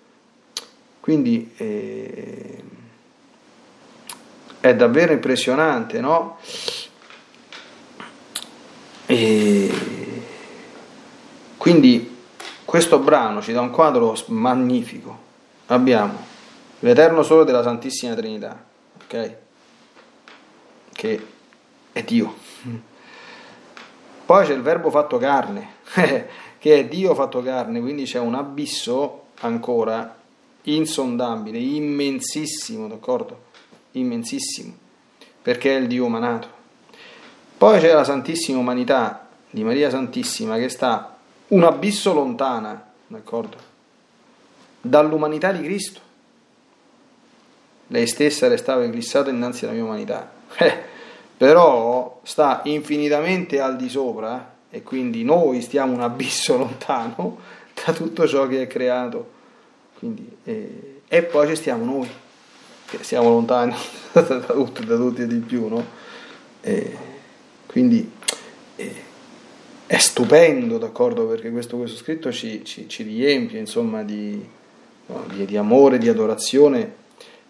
Quindi 0.99 1.51
eh, 1.55 2.61
è 4.59 4.75
davvero 4.75 5.13
impressionante, 5.13 5.99
no? 5.99 6.37
E 9.05 9.71
quindi 11.57 12.17
questo 12.65 12.99
brano 12.99 13.41
ci 13.41 13.51
dà 13.51 13.61
un 13.61 13.71
quadro 13.71 14.15
magnifico. 14.27 15.27
Abbiamo 15.67 16.25
l'eterno 16.79 17.23
sole 17.23 17.45
della 17.45 17.63
Santissima 17.63 18.13
Trinità, 18.15 18.63
ok? 19.03 19.35
Che 20.91 21.27
è 21.91 22.03
Dio. 22.03 22.35
Poi 24.25 24.45
c'è 24.45 24.53
il 24.53 24.61
verbo 24.61 24.91
fatto 24.91 25.17
carne, 25.17 25.77
che 26.59 26.79
è 26.79 26.85
Dio 26.85 27.15
fatto 27.15 27.41
carne, 27.41 27.79
quindi 27.79 28.03
c'è 28.03 28.19
un 28.19 28.35
abisso 28.35 29.23
ancora 29.39 30.15
insondabile, 30.63 31.57
immensissimo, 31.57 32.87
d'accordo? 32.87 33.47
Immensissimo, 33.91 34.73
perché 35.41 35.75
è 35.75 35.79
il 35.79 35.87
Dio 35.87 36.05
umanato. 36.05 36.57
Poi 37.57 37.79
c'è 37.79 37.93
la 37.93 38.03
Santissima 38.03 38.59
Umanità 38.59 39.27
di 39.49 39.63
Maria 39.63 39.89
Santissima 39.89 40.57
che 40.57 40.69
sta 40.69 41.17
un 41.47 41.63
abisso 41.63 42.13
lontana, 42.13 42.91
d'accordo? 43.07 43.57
Dall'umanità 44.81 45.51
di 45.51 45.63
Cristo. 45.63 45.99
Lei 47.87 48.07
stessa 48.07 48.47
restava 48.47 48.83
eclissata 48.83 49.29
innanzi 49.29 49.65
alla 49.65 49.73
mia 49.73 49.83
umanità. 49.83 50.37
Eh, 50.57 50.87
però 51.37 52.19
sta 52.23 52.61
infinitamente 52.65 53.61
al 53.61 53.77
di 53.77 53.87
sopra 53.87 54.55
e 54.69 54.83
quindi 54.83 55.23
noi 55.23 55.61
stiamo 55.61 55.93
un 55.93 56.01
abisso 56.01 56.57
lontano 56.59 57.37
da 57.85 57.93
tutto 57.93 58.27
ciò 58.27 58.45
che 58.47 58.63
è 58.63 58.67
creato. 58.67 59.37
Quindi, 59.97 60.37
eh, 60.43 61.01
e 61.07 61.23
poi 61.23 61.47
ci 61.47 61.55
stiamo 61.55 61.85
noi, 61.85 62.09
che 62.89 63.03
siamo 63.03 63.29
lontani 63.29 63.73
da, 64.11 64.39
tutti, 64.39 64.85
da 64.85 64.95
tutti 64.95 65.21
e 65.21 65.27
di 65.27 65.37
più, 65.37 65.67
no? 65.67 65.85
Eh, 66.61 66.97
quindi 67.65 68.11
eh, 68.75 68.95
è 69.85 69.97
stupendo, 69.97 70.77
d'accordo, 70.77 71.27
perché 71.27 71.51
questo, 71.51 71.77
questo 71.77 71.97
scritto 71.97 72.31
ci, 72.31 72.63
ci, 72.65 72.87
ci, 72.89 73.03
riempie 73.03 73.59
insomma, 73.59 74.03
di, 74.03 74.43
no, 75.05 75.23
di, 75.33 75.45
di, 75.45 75.57
amore, 75.57 75.97
di 75.97 76.09
adorazione 76.09 76.95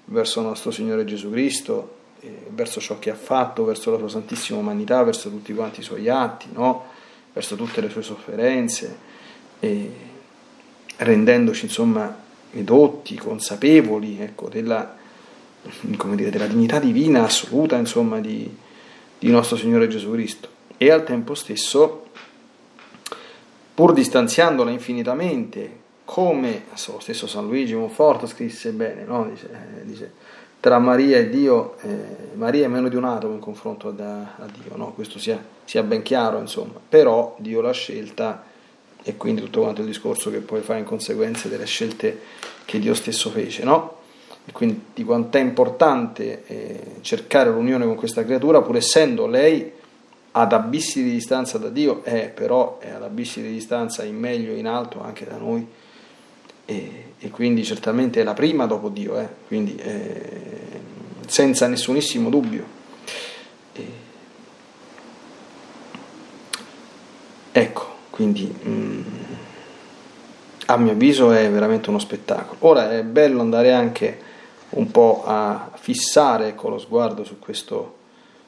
verso 0.05 0.41
nostro 0.41 0.71
Signore 0.71 1.05
Gesù 1.05 1.29
Cristo, 1.31 1.95
eh, 2.19 2.47
verso 2.49 2.79
ciò 2.79 2.99
che 2.99 3.09
ha 3.09 3.15
fatto, 3.15 3.63
verso 3.63 3.91
la 3.91 3.97
sua 3.97 4.09
santissima 4.09 4.59
umanità, 4.59 5.03
verso 5.03 5.29
tutti 5.29 5.53
quanti 5.53 5.79
i 5.79 5.83
suoi 5.83 6.09
atti, 6.09 6.47
no? 6.51 6.85
verso 7.31 7.55
tutte 7.55 7.79
le 7.79 7.89
sue 7.89 8.01
sofferenze, 8.01 8.97
e 9.59 9.91
rendendoci 10.97 11.65
insomma 11.65 12.27
edotti, 12.51 13.15
consapevoli 13.15 14.19
ecco, 14.19 14.49
della, 14.49 14.97
dire, 16.15 16.29
della, 16.29 16.47
dignità 16.47 16.79
divina 16.79 17.23
assoluta 17.23 17.75
insomma, 17.77 18.19
di, 18.19 18.49
di 19.17 19.29
nostro 19.29 19.57
Signore 19.57 19.87
Gesù 19.87 20.11
Cristo 20.11 20.47
e 20.77 20.91
al 20.91 21.03
tempo 21.03 21.35
stesso 21.35 22.05
pur 23.73 23.93
distanziandola 23.93 24.71
infinitamente, 24.71 25.77
come 26.03 26.63
lo 26.87 26.99
stesso 26.99 27.27
San 27.27 27.45
Luigi 27.45 27.75
Monforto 27.75 28.27
scrisse 28.27 28.71
bene, 28.71 29.05
no? 29.05 29.29
dice, 29.29 29.49
eh, 29.51 29.85
dice, 29.85 30.11
tra 30.59 30.79
Maria 30.79 31.17
e 31.17 31.29
Dio, 31.29 31.77
eh, 31.81 32.33
Maria 32.33 32.65
è 32.65 32.67
meno 32.67 32.89
di 32.89 32.97
un 32.97 33.05
atomo 33.05 33.35
in 33.35 33.39
confronto 33.39 33.91
da, 33.91 34.35
a 34.37 34.45
Dio, 34.45 34.75
no? 34.75 34.91
questo 34.91 35.17
sia, 35.19 35.41
sia, 35.63 35.83
ben 35.83 36.01
chiaro, 36.01 36.39
insomma, 36.39 36.73
però 36.89 37.35
Dio 37.39 37.61
l'ha 37.61 37.71
scelta 37.71 38.43
e 39.01 39.15
quindi 39.15 39.41
tutto 39.41 39.61
quanto 39.61 39.79
il 39.79 39.87
discorso 39.87 40.29
che 40.29 40.39
poi 40.39 40.61
fa 40.61 40.75
in 40.75 40.83
conseguenza 40.83 41.47
delle 41.47 41.65
scelte 41.65 42.19
che 42.65 42.79
Dio 42.79 42.93
stesso 42.93 43.29
fece, 43.29 43.63
no? 43.63 43.98
E 44.49 44.51
quindi 44.51 44.81
di 44.95 45.03
quanto 45.03 45.37
è 45.37 45.41
importante 45.41 46.43
eh, 46.47 46.79
cercare 47.01 47.51
l'unione 47.51 47.85
con 47.85 47.93
questa 47.93 48.25
creatura, 48.25 48.63
pur 48.63 48.77
essendo 48.77 49.27
lei 49.27 49.71
ad 50.31 50.53
abissi 50.53 51.03
di 51.03 51.11
distanza 51.11 51.59
da 51.59 51.69
Dio, 51.69 52.03
è 52.03 52.29
però 52.29 52.79
è 52.79 52.89
ad 52.89 53.03
abissi 53.03 53.43
di 53.43 53.51
distanza 53.51 54.03
in 54.03 54.17
meglio 54.17 54.53
e 54.53 54.57
in 54.57 54.65
alto 54.65 55.03
anche 55.03 55.25
da 55.25 55.37
noi 55.37 55.67
e, 56.65 57.03
e 57.19 57.29
quindi 57.29 57.63
certamente 57.63 58.21
è 58.21 58.23
la 58.23 58.33
prima 58.33 58.65
dopo 58.65 58.89
Dio, 58.89 59.19
eh, 59.19 59.27
quindi 59.45 59.75
eh, 59.75 60.81
senza 61.27 61.67
nessunissimo 61.67 62.31
dubbio. 62.31 62.77
Ecco, 67.51 67.95
quindi 68.09 68.51
mm, 68.67 69.01
a 70.67 70.77
mio 70.77 70.93
avviso 70.93 71.31
è 71.31 71.47
veramente 71.51 71.89
uno 71.89 71.99
spettacolo. 71.99 72.57
Ora 72.61 72.91
è 72.91 73.03
bello 73.03 73.41
andare 73.41 73.73
anche 73.73 74.28
un 74.71 74.91
po' 74.91 75.23
a 75.25 75.71
fissare 75.75 76.55
con 76.55 76.71
lo 76.71 76.77
sguardo 76.77 77.23
su 77.23 77.39
questo 77.39 77.97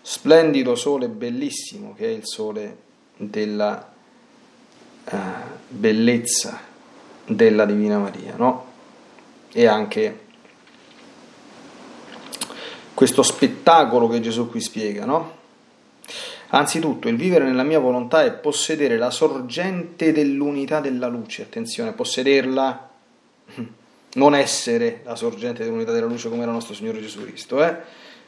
splendido 0.01 0.75
sole 0.75 1.07
bellissimo 1.07 1.93
che 1.95 2.05
è 2.05 2.10
il 2.10 2.25
sole 2.25 2.77
della 3.17 3.91
uh, 5.05 5.17
bellezza 5.67 6.60
della 7.25 7.65
Divina 7.65 7.97
Maria, 7.97 8.36
no? 8.36 8.69
E 9.53 9.65
anche 9.67 10.19
questo 12.93 13.23
spettacolo 13.23 14.07
che 14.07 14.19
Gesù 14.19 14.49
qui 14.49 14.62
spiega, 14.62 15.05
no? 15.05 15.39
Anzitutto, 16.53 17.07
il 17.07 17.15
vivere 17.15 17.45
nella 17.45 17.63
mia 17.63 17.79
volontà 17.79 18.23
è 18.23 18.34
possedere 18.34 18.97
la 18.97 19.10
sorgente 19.10 20.12
dell'unità 20.12 20.81
della 20.81 21.07
luce, 21.07 21.43
attenzione, 21.43 21.93
possederla, 21.93 22.90
non 24.13 24.36
essere 24.36 25.02
la 25.04 25.15
sorgente 25.15 25.63
dell'unità 25.63 25.91
della 25.91 26.08
luce 26.08 26.30
come 26.30 26.43
era 26.43 26.52
nostro 26.52 26.74
Signore 26.74 27.02
Gesù 27.02 27.24
Cristo, 27.24 27.63
eh? 27.63 27.78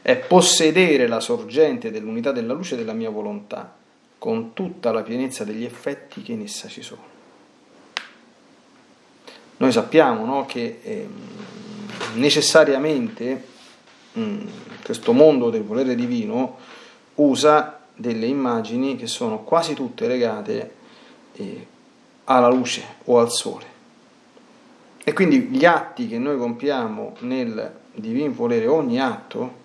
è 0.01 0.17
possedere 0.17 1.07
la 1.07 1.19
sorgente 1.19 1.91
dell'unità 1.91 2.31
della 2.31 2.53
luce 2.53 2.75
della 2.75 2.93
mia 2.93 3.09
volontà, 3.09 3.73
con 4.17 4.53
tutta 4.53 4.91
la 4.91 5.01
pienezza 5.01 5.43
degli 5.43 5.63
effetti 5.63 6.21
che 6.21 6.33
in 6.33 6.41
essa 6.41 6.67
ci 6.67 6.81
sono. 6.81 7.11
Noi 9.57 9.71
sappiamo 9.71 10.25
no, 10.25 10.45
che 10.45 10.79
eh, 10.83 11.07
necessariamente 12.15 13.43
mh, 14.13 14.21
mm, 14.21 14.47
questo 14.83 15.13
mondo 15.13 15.49
del 15.49 15.63
volere 15.63 15.95
divino 15.95 16.57
usa 17.15 17.79
delle 17.95 18.25
immagini 18.25 18.95
che 18.95 19.07
sono 19.07 19.43
quasi 19.43 19.73
tutte 19.73 20.07
legate 20.07 20.73
eh, 21.33 21.67
alla 22.25 22.49
luce 22.49 22.83
o 23.05 23.19
al 23.19 23.31
sole. 23.31 23.72
E 25.03 25.11
quindi 25.11 25.41
gli 25.41 25.65
atti 25.65 26.07
che 26.07 26.17
noi 26.17 26.37
compiamo 26.37 27.17
nel 27.19 27.73
divino 27.93 28.31
volere, 28.31 28.67
ogni 28.67 29.01
atto, 29.01 29.61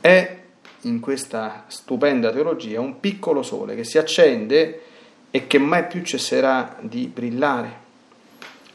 è 0.00 0.38
in 0.82 1.00
questa 1.00 1.64
stupenda 1.68 2.30
teologia 2.30 2.80
un 2.80 3.00
piccolo 3.00 3.42
sole 3.42 3.74
che 3.74 3.84
si 3.84 3.98
accende 3.98 4.82
e 5.30 5.46
che 5.46 5.58
mai 5.58 5.86
più 5.86 6.02
cesserà 6.02 6.76
di 6.80 7.06
brillare. 7.06 7.88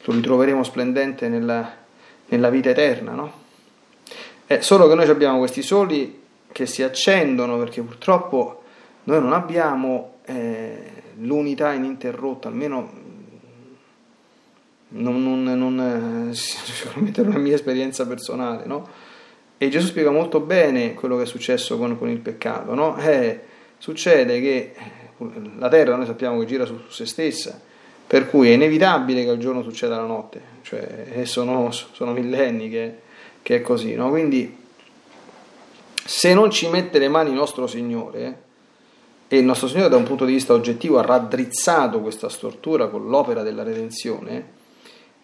Lo 0.04 0.14
ritroveremo 0.14 0.64
splendente 0.64 1.28
nella, 1.28 1.72
nella 2.28 2.50
vita 2.50 2.70
eterna, 2.70 3.14
no? 3.14 3.44
È 4.46 4.60
solo 4.62 4.88
che 4.88 4.96
noi 4.96 5.10
abbiamo 5.10 5.40
questi 5.40 5.62
soli 5.62 6.22
che 6.52 6.66
si 6.66 6.84
accendono 6.84 7.58
perché 7.58 7.82
purtroppo 7.82 8.64
noi 9.04 9.20
non 9.20 9.34
abbiamo 9.34 10.18
eh, 10.26 10.92
l'unità 11.18 11.74
ininterrotta, 11.74 12.48
almeno 12.48 13.05
non, 14.96 15.22
non, 15.24 15.44
non, 15.44 16.30
sicuramente 16.34 17.22
non 17.22 17.32
è 17.32 17.36
una 17.36 17.44
mia 17.44 17.56
esperienza 17.56 18.06
personale, 18.08 18.66
no? 18.66 18.88
E 19.58 19.70
Gesù 19.70 19.88
spiega 19.88 20.12
molto 20.12 20.42
bene 20.42 20.94
quello 20.94 21.16
che 21.18 21.24
è 21.24 21.26
successo 21.26 21.78
con, 21.78 21.98
con 21.98 22.10
il 22.10 22.20
peccato. 22.20 22.74
No? 22.74 22.98
Eh, 22.98 23.40
succede 23.78 24.42
che 24.42 24.74
eh, 24.76 25.26
la 25.58 25.70
terra 25.70 25.96
noi 25.96 26.06
sappiamo 26.06 26.40
che 26.40 26.46
gira 26.46 26.66
su, 26.66 26.78
su, 26.78 26.92
se 26.92 27.06
stessa, 27.06 27.60
per 28.06 28.30
cui 28.30 28.50
è 28.50 28.54
inevitabile 28.54 29.24
che 29.24 29.32
il 29.32 29.40
giorno 29.40 29.64
succeda 29.64 29.96
la 29.96 30.06
notte, 30.06 30.42
cioè, 30.62 31.24
sono, 31.24 31.72
sono, 31.72 32.12
millenni 32.12 32.70
che, 32.70 33.00
che 33.42 33.56
è 33.56 33.62
così. 33.62 33.96
No? 33.96 34.10
Quindi 34.10 34.64
se 36.04 36.34
non 36.34 36.52
ci 36.52 36.68
mette 36.70 37.00
le 37.00 37.08
mani 37.08 37.30
il 37.30 37.36
nostro 37.36 37.66
Signore, 37.66 38.44
e 39.28 39.38
il 39.38 39.46
nostro 39.46 39.68
Signore 39.68 39.90
da 39.90 39.96
un 39.96 40.04
punto 40.04 40.26
di 40.26 40.34
vista 40.34 40.54
oggettivo 40.54 41.00
ha 41.00 41.02
raddrizzato 41.02 42.02
questa 42.02 42.30
stortura 42.30 42.88
con 42.88 43.08
l'opera 43.08 43.42
della 43.42 43.64
redenzione, 43.64 44.55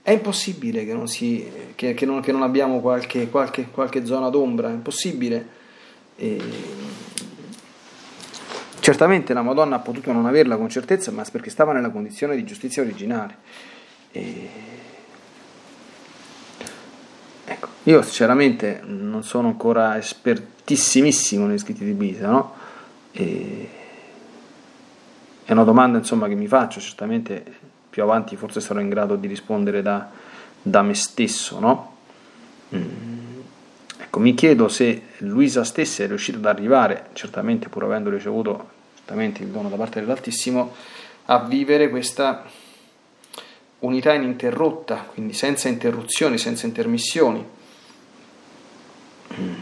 è 0.03 0.11
impossibile 0.11 0.83
che 0.83 0.93
non, 0.93 1.07
si, 1.07 1.49
che, 1.75 1.93
che 1.93 2.05
non, 2.05 2.21
che 2.21 2.31
non 2.31 2.41
abbiamo 2.41 2.79
qualche, 2.79 3.29
qualche, 3.29 3.67
qualche, 3.69 4.05
zona 4.05 4.29
d'ombra, 4.29 4.69
è 4.69 4.73
impossibile. 4.73 5.59
E 6.15 6.39
certamente 8.79 9.33
la 9.33 9.43
Madonna 9.43 9.75
ha 9.75 9.79
potuto 9.79 10.11
non 10.11 10.25
averla 10.25 10.57
con 10.57 10.69
certezza, 10.69 11.11
ma 11.11 11.23
perché 11.31 11.51
stava 11.51 11.71
nella 11.71 11.91
condizione 11.91 12.35
di 12.35 12.43
giustizia 12.43 12.81
originale. 12.81 13.37
E... 14.11 14.49
Ecco, 17.45 17.67
io 17.83 18.01
sinceramente 18.01 18.81
non 18.83 19.23
sono 19.23 19.49
ancora 19.49 19.97
espertissimissimo 19.97 21.45
negli 21.45 21.59
scritti 21.59 21.85
di 21.85 21.93
Bisa, 21.93 22.27
no? 22.27 22.53
E... 23.11 23.69
È 25.43 25.51
una 25.51 25.63
domanda 25.63 25.99
insomma, 25.99 26.27
che 26.27 26.35
mi 26.35 26.47
faccio, 26.47 26.79
certamente 26.79 27.43
più 27.91 28.01
avanti 28.01 28.35
forse 28.37 28.61
sarò 28.61 28.79
in 28.79 28.89
grado 28.89 29.15
di 29.17 29.27
rispondere 29.27 29.83
da, 29.83 30.09
da 30.61 30.81
me 30.81 30.95
stesso, 30.95 31.59
no? 31.59 31.97
Mm. 32.73 33.39
Ecco, 33.99 34.19
mi 34.19 34.33
chiedo 34.33 34.67
se 34.69 35.03
Luisa 35.17 35.63
stessa 35.63 36.03
è 36.03 36.07
riuscita 36.07 36.37
ad 36.37 36.45
arrivare, 36.45 37.09
certamente 37.13 37.69
pur 37.69 37.83
avendo 37.83 38.09
ricevuto 38.09 38.69
certamente 38.95 39.43
il 39.43 39.49
dono 39.49 39.69
da 39.69 39.75
parte 39.75 39.99
dell'Altissimo, 39.99 40.73
a 41.25 41.39
vivere 41.39 41.89
questa 41.89 42.45
unità 43.79 44.13
ininterrotta, 44.13 45.07
quindi 45.13 45.33
senza 45.33 45.67
interruzioni, 45.67 46.37
senza 46.37 46.65
intermissioni. 46.65 47.45
Mm. 49.39 49.53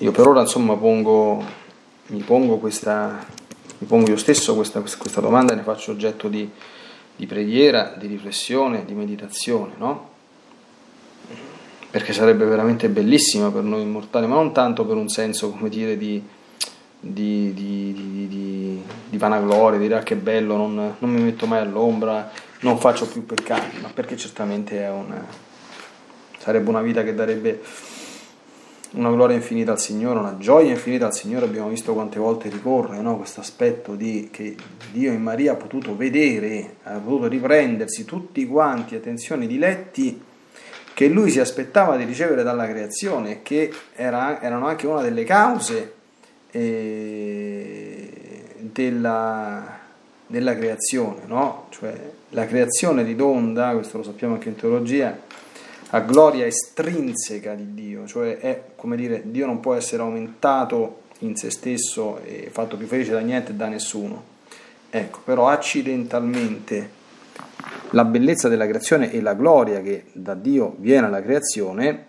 Io 0.00 0.12
per 0.12 0.26
ora 0.26 0.42
insomma 0.42 0.76
pongo, 0.76 1.42
mi 2.08 2.20
pongo 2.20 2.58
questa, 2.58 3.24
mi 3.78 3.86
pongo 3.86 4.10
io 4.10 4.16
stesso 4.16 4.54
questa, 4.54 4.80
questa 4.80 5.20
domanda 5.20 5.52
e 5.52 5.56
ne 5.56 5.62
faccio 5.62 5.90
oggetto 5.90 6.28
di, 6.28 6.48
di 7.16 7.26
preghiera, 7.26 7.94
di 7.96 8.06
riflessione, 8.06 8.84
di 8.84 8.94
meditazione, 8.94 9.72
no? 9.76 10.12
Perché 11.90 12.12
sarebbe 12.12 12.44
veramente 12.44 12.88
bellissima 12.88 13.50
per 13.50 13.62
noi 13.62 13.82
immortali, 13.82 14.26
ma 14.26 14.34
non 14.34 14.52
tanto 14.52 14.84
per 14.84 14.96
un 14.96 15.08
senso, 15.08 15.50
come 15.50 15.68
dire, 15.68 15.96
di, 15.96 16.22
di, 16.98 17.52
di, 17.54 18.26
di, 18.28 18.82
di 19.10 19.18
vanagloria, 19.18 19.78
dire 19.78 19.96
ah 19.96 20.02
che 20.02 20.16
bello, 20.16 20.56
non, 20.56 20.96
non, 20.98 21.10
mi 21.10 21.20
metto 21.20 21.46
mai 21.46 21.60
all'ombra, 21.60 22.30
non 22.60 22.78
faccio 22.78 23.06
più 23.06 23.24
peccati, 23.24 23.78
ma 23.80 23.90
perché 23.94 24.16
certamente 24.16 24.84
una, 24.86 25.24
sarebbe 26.38 26.68
una 26.68 26.82
vita 26.82 27.04
che 27.04 27.14
darebbe 27.14 27.62
una 28.94 29.10
gloria 29.10 29.36
infinita 29.36 29.72
al 29.72 29.80
Signore, 29.80 30.18
una 30.18 30.36
gioia 30.38 30.70
infinita 30.70 31.06
al 31.06 31.14
Signore, 31.14 31.46
abbiamo 31.46 31.68
visto 31.68 31.92
quante 31.94 32.18
volte 32.18 32.48
ricorre 32.48 33.00
no? 33.00 33.16
questo 33.16 33.40
aspetto 33.40 33.94
di, 33.94 34.28
che 34.30 34.56
Dio 34.92 35.12
in 35.12 35.22
Maria 35.22 35.52
ha 35.52 35.56
potuto 35.56 35.96
vedere, 35.96 36.76
ha 36.84 36.98
potuto 36.98 37.26
riprendersi 37.26 38.04
tutti 38.04 38.46
quanti, 38.46 38.94
attenzione, 38.94 39.46
diletti 39.46 40.22
che 40.94 41.08
lui 41.08 41.30
si 41.30 41.40
aspettava 41.40 41.96
di 41.96 42.04
ricevere 42.04 42.44
dalla 42.44 42.68
creazione 42.68 43.30
e 43.32 43.42
che 43.42 43.72
era, 43.94 44.40
erano 44.40 44.68
anche 44.68 44.86
una 44.86 45.02
delle 45.02 45.24
cause 45.24 45.92
eh, 46.52 48.08
della, 48.60 49.78
della, 50.28 50.56
creazione, 50.56 51.22
no? 51.26 51.66
cioè 51.70 51.98
la 52.30 52.46
creazione 52.46 53.02
ridonda, 53.02 53.72
questo 53.72 53.98
lo 53.98 54.04
sappiamo 54.04 54.34
anche 54.34 54.50
in 54.50 54.54
teologia, 54.54 55.18
a 55.94 56.00
gloria 56.00 56.44
estrinseca 56.44 57.54
di 57.54 57.72
Dio, 57.72 58.04
cioè 58.06 58.38
è 58.38 58.62
come 58.74 58.96
dire, 58.96 59.22
Dio 59.26 59.46
non 59.46 59.60
può 59.60 59.74
essere 59.74 60.02
aumentato 60.02 61.02
in 61.20 61.36
se 61.36 61.50
stesso 61.50 62.18
e 62.24 62.48
fatto 62.50 62.76
più 62.76 62.88
felice 62.88 63.12
da 63.12 63.20
niente 63.20 63.52
e 63.52 63.54
da 63.54 63.68
nessuno. 63.68 64.32
Ecco, 64.90 65.20
però 65.24 65.48
accidentalmente 65.48 67.02
la 67.90 68.04
bellezza 68.04 68.48
della 68.48 68.66
creazione 68.66 69.12
e 69.12 69.20
la 69.20 69.34
gloria 69.34 69.80
che 69.82 70.06
da 70.12 70.34
Dio 70.34 70.74
viene 70.78 71.06
alla 71.06 71.22
creazione, 71.22 72.06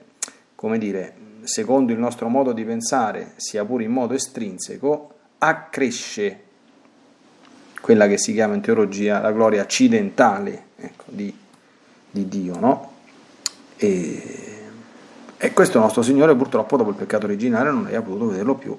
come 0.56 0.80
dire, 0.80 1.14
secondo 1.44 1.92
il 1.92 2.00
nostro 2.00 2.28
modo 2.28 2.54
di 2.54 2.66
pensare, 2.66 3.34
sia 3.36 3.64
pure 3.66 3.84
in 3.84 3.92
modo 3.92 4.16
estrinseco, 4.16 5.14
accresce 5.38 6.40
quella 7.82 8.08
che 8.08 8.18
si 8.18 8.34
chiama 8.34 8.56
in 8.56 8.62
teologia 8.62 9.22
la 9.22 9.32
gloria 9.32 9.62
accidentale 9.62 10.64
ecco, 10.76 11.04
di, 11.06 11.32
di, 12.10 12.28
Dio, 12.28 12.58
no? 12.58 12.94
E, 13.86 14.64
e, 15.38 15.54
questo 15.54 15.80
nostro 15.80 16.02
Signore 16.02 16.36
purtroppo 16.36 16.76
dopo 16.76 16.90
il 16.90 16.96
peccato 16.96 17.26
originale 17.26 17.70
non 17.70 17.86
aveva 17.86 18.02
potuto 18.02 18.30
vederlo 18.30 18.56
più, 18.56 18.76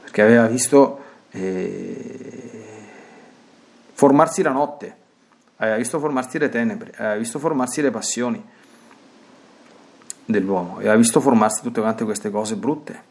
perché 0.00 0.22
aveva 0.22 0.46
visto 0.46 1.00
eh, 1.32 2.60
formarsi 3.92 4.40
la 4.40 4.52
notte, 4.52 4.96
aveva 5.56 5.76
visto 5.76 5.98
formarsi 5.98 6.38
le 6.38 6.48
tenebre, 6.48 6.92
aveva 6.96 7.16
visto 7.16 7.38
formarsi 7.38 7.82
le 7.82 7.90
passioni 7.90 8.42
dell'uomo 10.28 10.78
ha 10.78 10.96
visto 10.96 11.20
formarsi 11.20 11.62
tutte 11.62 11.80
quante 11.80 12.04
queste 12.04 12.30
cose 12.30 12.56
brutte, 12.56 13.02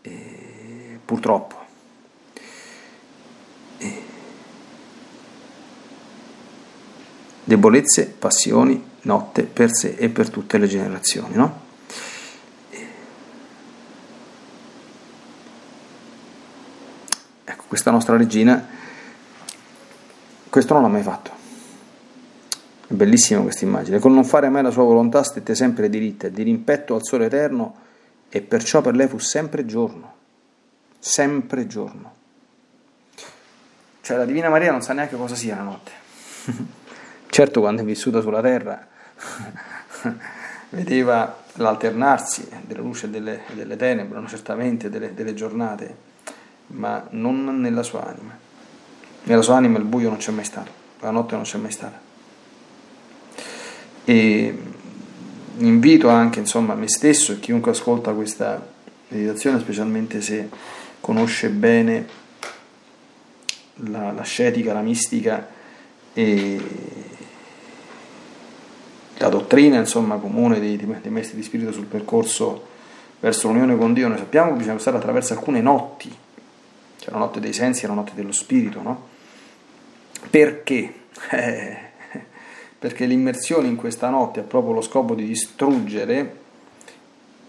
e, 0.00 0.98
purtroppo. 1.04 1.64
Debolezze, 7.44 8.08
passioni, 8.08 8.94
notte 9.06 9.44
per 9.44 9.72
sé 9.72 9.94
e 9.96 10.08
per 10.10 10.28
tutte 10.28 10.58
le 10.58 10.66
generazioni, 10.66 11.34
no? 11.34 11.64
Ecco, 17.44 17.64
questa 17.68 17.90
nostra 17.90 18.16
regina 18.16 18.74
questo 20.48 20.72
non 20.74 20.82
l'ha 20.82 20.88
mai 20.88 21.02
fatto. 21.02 21.30
È 22.86 22.94
bellissima 22.94 23.42
questa 23.42 23.64
immagine. 23.64 23.98
Con 23.98 24.14
non 24.14 24.24
fare 24.24 24.48
mai 24.48 24.62
la 24.62 24.70
sua 24.70 24.84
volontà 24.84 25.22
stette 25.22 25.54
sempre 25.54 25.88
diritta, 25.88 26.28
di 26.28 26.42
rimpetto 26.42 26.94
al 26.94 27.04
sole 27.04 27.26
eterno, 27.26 27.74
e 28.28 28.40
perciò 28.40 28.80
per 28.80 28.94
lei 28.94 29.06
fu 29.06 29.18
sempre 29.18 29.66
giorno. 29.66 30.14
Sempre 30.98 31.66
giorno. 31.66 32.14
Cioè 34.00 34.16
la 34.16 34.24
Divina 34.24 34.48
Maria 34.48 34.70
non 34.70 34.82
sa 34.82 34.94
neanche 34.94 35.16
cosa 35.16 35.34
sia 35.34 35.56
la 35.56 35.62
notte. 35.62 35.90
certo 37.28 37.60
quando 37.60 37.82
è 37.82 37.84
vissuta 37.84 38.20
sulla 38.20 38.40
terra 38.40 38.94
vedeva 40.70 41.44
l'alternarsi 41.54 42.48
della 42.66 42.82
luce 42.82 43.06
e 43.06 43.08
delle, 43.10 43.40
delle 43.54 43.76
tenebre, 43.76 44.20
no? 44.20 44.28
certamente 44.28 44.90
delle, 44.90 45.14
delle 45.14 45.34
giornate, 45.34 45.96
ma 46.68 47.06
non 47.10 47.60
nella 47.60 47.82
sua 47.82 48.06
anima. 48.06 48.36
Nella 49.24 49.42
sua 49.42 49.56
anima 49.56 49.78
il 49.78 49.84
buio 49.84 50.08
non 50.08 50.18
c'è 50.18 50.30
mai 50.30 50.44
stato, 50.44 50.70
la 51.00 51.10
notte 51.10 51.34
non 51.34 51.44
c'è 51.44 51.58
mai 51.58 51.72
stata 51.72 52.06
e 54.08 54.56
invito 55.58 56.08
anche 56.08 56.38
insomma 56.38 56.76
me 56.76 56.86
stesso 56.86 57.32
e 57.32 57.40
chiunque 57.40 57.72
ascolta 57.72 58.12
questa 58.12 58.64
meditazione, 59.08 59.58
specialmente 59.58 60.20
se 60.20 60.48
conosce 61.00 61.48
bene 61.48 62.06
la, 63.90 64.22
scetica, 64.22 64.72
la 64.72 64.80
mistica 64.80 65.48
e 66.12 66.60
la 69.26 69.28
dottrina 69.28 69.78
insomma, 69.78 70.16
comune 70.16 70.60
dei, 70.60 70.76
dei 70.76 71.10
maestri 71.10 71.36
di 71.36 71.42
spirito 71.42 71.72
sul 71.72 71.86
percorso 71.86 72.74
verso 73.18 73.48
l'unione 73.48 73.76
con 73.76 73.92
Dio, 73.92 74.08
noi 74.08 74.18
sappiamo 74.18 74.50
che 74.50 74.58
bisogna 74.58 74.76
passare 74.76 74.96
attraverso 74.96 75.32
alcune 75.32 75.60
notti, 75.60 76.14
cioè 76.98 77.12
la 77.12 77.18
notte 77.18 77.40
dei 77.40 77.52
sensi 77.52 77.84
e 77.84 77.88
la 77.88 77.94
notte 77.94 78.12
dello 78.14 78.32
spirito, 78.32 78.82
no? 78.82 79.08
Perché? 80.30 80.94
Eh, 81.30 81.84
perché 82.78 83.06
l'immersione 83.06 83.66
in 83.66 83.74
questa 83.74 84.10
notte 84.10 84.40
ha 84.40 84.42
proprio 84.42 84.74
lo 84.74 84.82
scopo 84.82 85.14
di 85.14 85.24
distruggere 85.24 86.36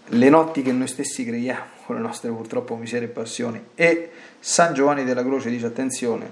le 0.06 0.30
notti 0.30 0.62
che 0.62 0.72
noi 0.72 0.88
stessi 0.88 1.26
creiamo 1.26 1.76
con 1.86 1.98
le 1.98 2.02
nostre 2.02 2.32
purtroppo 2.32 2.76
miserie 2.76 3.10
e 3.10 3.12
passioni. 3.12 3.62
E 3.76 4.10
San 4.40 4.74
Giovanni 4.74 5.04
della 5.04 5.24
Croce 5.24 5.50
dice 5.50 5.66
attenzione, 5.66 6.32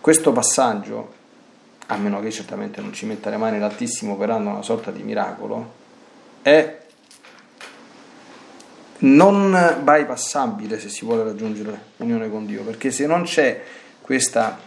questo 0.00 0.32
passaggio, 0.32 1.12
a 1.86 1.96
meno 1.96 2.20
che 2.20 2.30
certamente 2.30 2.80
non 2.80 2.92
ci 2.92 3.06
metta 3.06 3.30
le 3.30 3.36
mani 3.36 3.58
l'Altissimo 3.58 4.14
operando 4.14 4.50
una 4.50 4.62
sorta 4.62 4.90
di 4.90 5.02
miracolo, 5.02 5.82
è 6.42 6.82
non 8.98 9.80
bypassabile 9.82 10.78
se 10.78 10.88
si 10.88 11.04
vuole 11.04 11.24
raggiungere 11.24 11.78
l'unione 11.96 12.30
con 12.30 12.46
Dio, 12.46 12.62
perché 12.62 12.90
se 12.90 13.06
non 13.06 13.24
c'è 13.24 13.62
questa, 14.00 14.58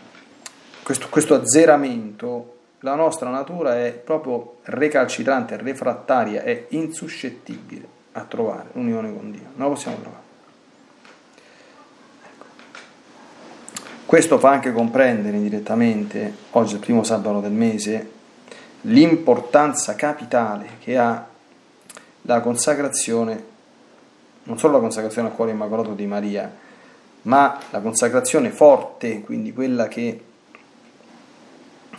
questo, 0.84 1.08
questo 1.10 1.34
azzeramento 1.36 2.56
la 2.82 2.96
nostra 2.96 3.30
natura 3.30 3.84
è 3.84 3.92
proprio 3.92 4.58
recalcitrante, 4.64 5.58
refrattaria, 5.58 6.44
è 6.44 6.66
insuscettibile 6.70 7.96
a 8.14 8.24
trovare 8.24 8.70
l'unione 8.74 9.12
con 9.14 9.32
Dio, 9.32 9.50
non 9.56 9.68
la 9.68 9.74
possiamo 9.74 9.98
trovare. 10.00 10.27
Questo 14.08 14.40
fa 14.40 14.52
anche 14.52 14.72
comprendere 14.72 15.36
indirettamente, 15.36 16.34
oggi 16.52 16.72
è 16.72 16.76
il 16.76 16.80
primo 16.80 17.04
sabato 17.04 17.42
del 17.42 17.52
mese, 17.52 18.12
l'importanza 18.84 19.96
capitale 19.96 20.78
che 20.80 20.98
ha 20.98 21.28
la 22.22 22.40
consacrazione, 22.40 23.44
non 24.44 24.58
solo 24.58 24.76
la 24.76 24.80
consacrazione 24.80 25.28
al 25.28 25.36
cuore 25.36 25.52
immacolato 25.52 25.94
di 25.94 26.06
Maria, 26.06 26.50
ma 27.24 27.60
la 27.70 27.82
consacrazione 27.82 28.50
forte, 28.50 29.20
quindi 29.20 29.52
quella 29.52 29.90
che 29.90 30.24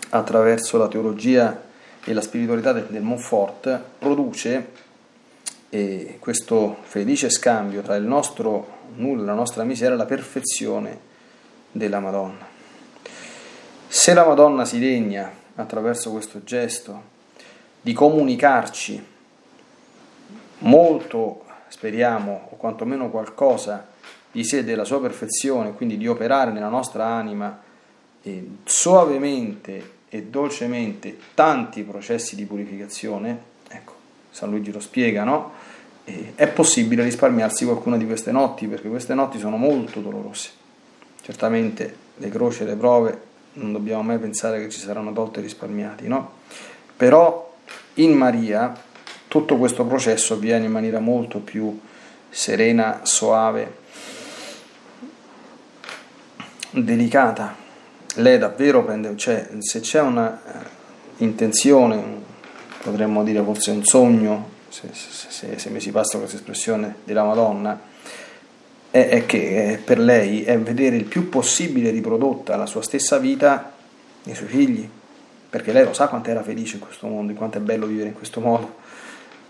attraverso 0.09 0.79
la 0.79 0.89
teologia 0.89 1.61
e 2.03 2.13
la 2.15 2.23
spiritualità 2.23 2.73
del, 2.73 3.03
Montfort, 3.03 3.79
produce 3.99 4.71
eh, 5.69 6.17
questo 6.19 6.79
felice 6.85 7.29
scambio 7.29 7.83
tra 7.83 7.97
il 7.97 8.05
nostro 8.05 8.77
nulla 8.95 9.25
e 9.25 9.27
la 9.27 9.35
nostra 9.35 9.63
miseria, 9.65 9.95
la 9.95 10.07
perfezione 10.07 11.08
della 11.71 12.01
Madonna. 12.01 12.47
Se 13.87 14.15
la 14.15 14.27
Madonna 14.27 14.65
si 14.65 14.79
degna, 14.79 15.31
attraverso 15.55 16.11
questo 16.11 16.45
gesto, 16.45 17.17
di 17.81 17.93
comunicarci 17.93 19.05
molto, 20.59 21.45
speriamo, 21.69 22.49
o 22.51 22.57
quantomeno 22.57 23.11
qualcosa 23.11 23.87
di 24.31 24.45
sé, 24.45 24.65
della 24.65 24.85
sua 24.85 25.01
perfezione, 25.01 25.73
quindi 25.73 25.97
di 25.97 26.07
operare 26.07 26.51
nella 26.51 26.69
nostra 26.69 27.07
anima 27.07 27.63
e 28.23 28.49
soavemente 28.65 29.97
e 30.09 30.25
dolcemente 30.25 31.19
tanti 31.35 31.83
processi 31.83 32.35
di 32.35 32.45
purificazione, 32.45 33.41
ecco, 33.69 33.95
San 34.31 34.51
Luigi 34.51 34.73
lo 34.73 34.81
spiega, 34.81 35.25
no? 35.25 35.53
E 36.05 36.33
è 36.35 36.49
possibile 36.49 37.03
risparmiarsi 37.03 37.65
qualcuna 37.65 37.97
di 37.97 38.07
queste 38.07 38.33
notti, 38.33 38.67
perché 38.67 38.89
queste 38.89 39.15
notti 39.15 39.39
sono 39.39 39.57
molto 39.57 40.01
dolorose. 40.01 40.58
Certamente 41.29 41.95
le 42.17 42.31
croci 42.31 42.63
e 42.63 42.65
le 42.65 42.75
prove 42.75 43.21
non 43.53 43.73
dobbiamo 43.73 44.01
mai 44.01 44.17
pensare 44.17 44.63
che 44.63 44.71
ci 44.71 44.81
saranno 44.81 45.13
tolte 45.13 45.43
risparmiati, 45.43 46.09
no? 46.09 46.37
Però 46.97 47.55
in 47.97 48.13
Maria 48.13 48.75
tutto 49.29 49.59
questo 49.59 49.85
processo 49.85 50.33
avviene 50.33 50.65
in 50.65 50.73
maniera 50.73 51.01
molto 51.01 51.41
più 51.41 51.79
serena, 52.31 53.01
soave, 53.03 53.77
delicata. 56.71 57.55
Lei 58.15 58.39
davvero 58.39 58.83
prende, 58.83 59.15
cioè 59.19 59.51
se 59.59 59.81
c'è 59.81 60.01
una 60.01 60.41
eh, 60.43 60.67
intenzione, 61.19 62.03
potremmo 62.83 63.23
dire 63.23 63.43
forse 63.43 63.71
un 63.71 63.85
sogno, 63.85 64.49
se, 64.71 64.89
se, 64.95 65.59
se 65.59 65.69
mi 65.69 65.81
si 65.81 65.91
passa 65.91 66.17
questa 66.17 66.37
espressione 66.37 66.97
della 67.05 67.25
Madonna, 67.25 67.79
è, 68.91 69.09
è 69.09 69.27
che 69.27 69.73
eh, 69.73 69.77
per 69.79 69.99
lei 69.99 70.45
è 70.45 70.59
vedere 70.59 70.97
il 70.97 71.05
più 71.05 71.29
possibile 71.29 71.91
riprodotta 71.91 72.57
la 72.57 72.67
sua 72.67 72.83
stessa 72.83 73.19
vita 73.19 73.75
nei 74.23 74.35
suoi 74.35 74.49
figli, 74.49 74.89
perché 75.51 75.73
lei 75.73 75.85
lo 75.85 75.93
sa 75.93 76.09
quanto 76.09 76.31
era 76.31 76.43
felice 76.43 76.77
in 76.77 76.83
questo 76.83 77.07
mondo, 77.07 77.33
quanto 77.35 77.59
è 77.59 77.61
bello 77.61 77.87
vivere 77.87 78.09
in 78.09 78.15
questo 78.15 78.41
modo, 78.41 78.77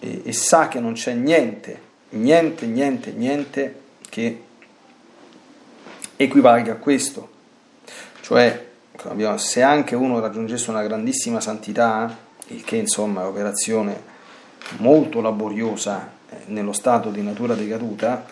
e, 0.00 0.22
e 0.24 0.32
sa 0.32 0.68
che 0.68 0.80
non 0.80 0.92
c'è 0.92 1.14
niente, 1.14 1.80
niente, 2.10 2.66
niente, 2.66 3.12
niente 3.12 3.80
che 4.08 4.42
equivalga 6.16 6.72
a 6.72 6.76
questo. 6.76 7.36
Cioè, 8.20 8.66
se 9.36 9.62
anche 9.62 9.94
uno 9.94 10.18
raggiungesse 10.18 10.70
una 10.70 10.82
grandissima 10.82 11.40
santità, 11.40 12.26
il 12.48 12.64
che 12.64 12.76
insomma 12.76 13.20
è 13.20 13.24
un'operazione 13.24 14.16
molto 14.78 15.20
laboriosa 15.20 16.10
eh, 16.28 16.36
nello 16.46 16.72
stato 16.72 17.10
di 17.10 17.22
natura 17.22 17.54
decaduta, 17.54 18.26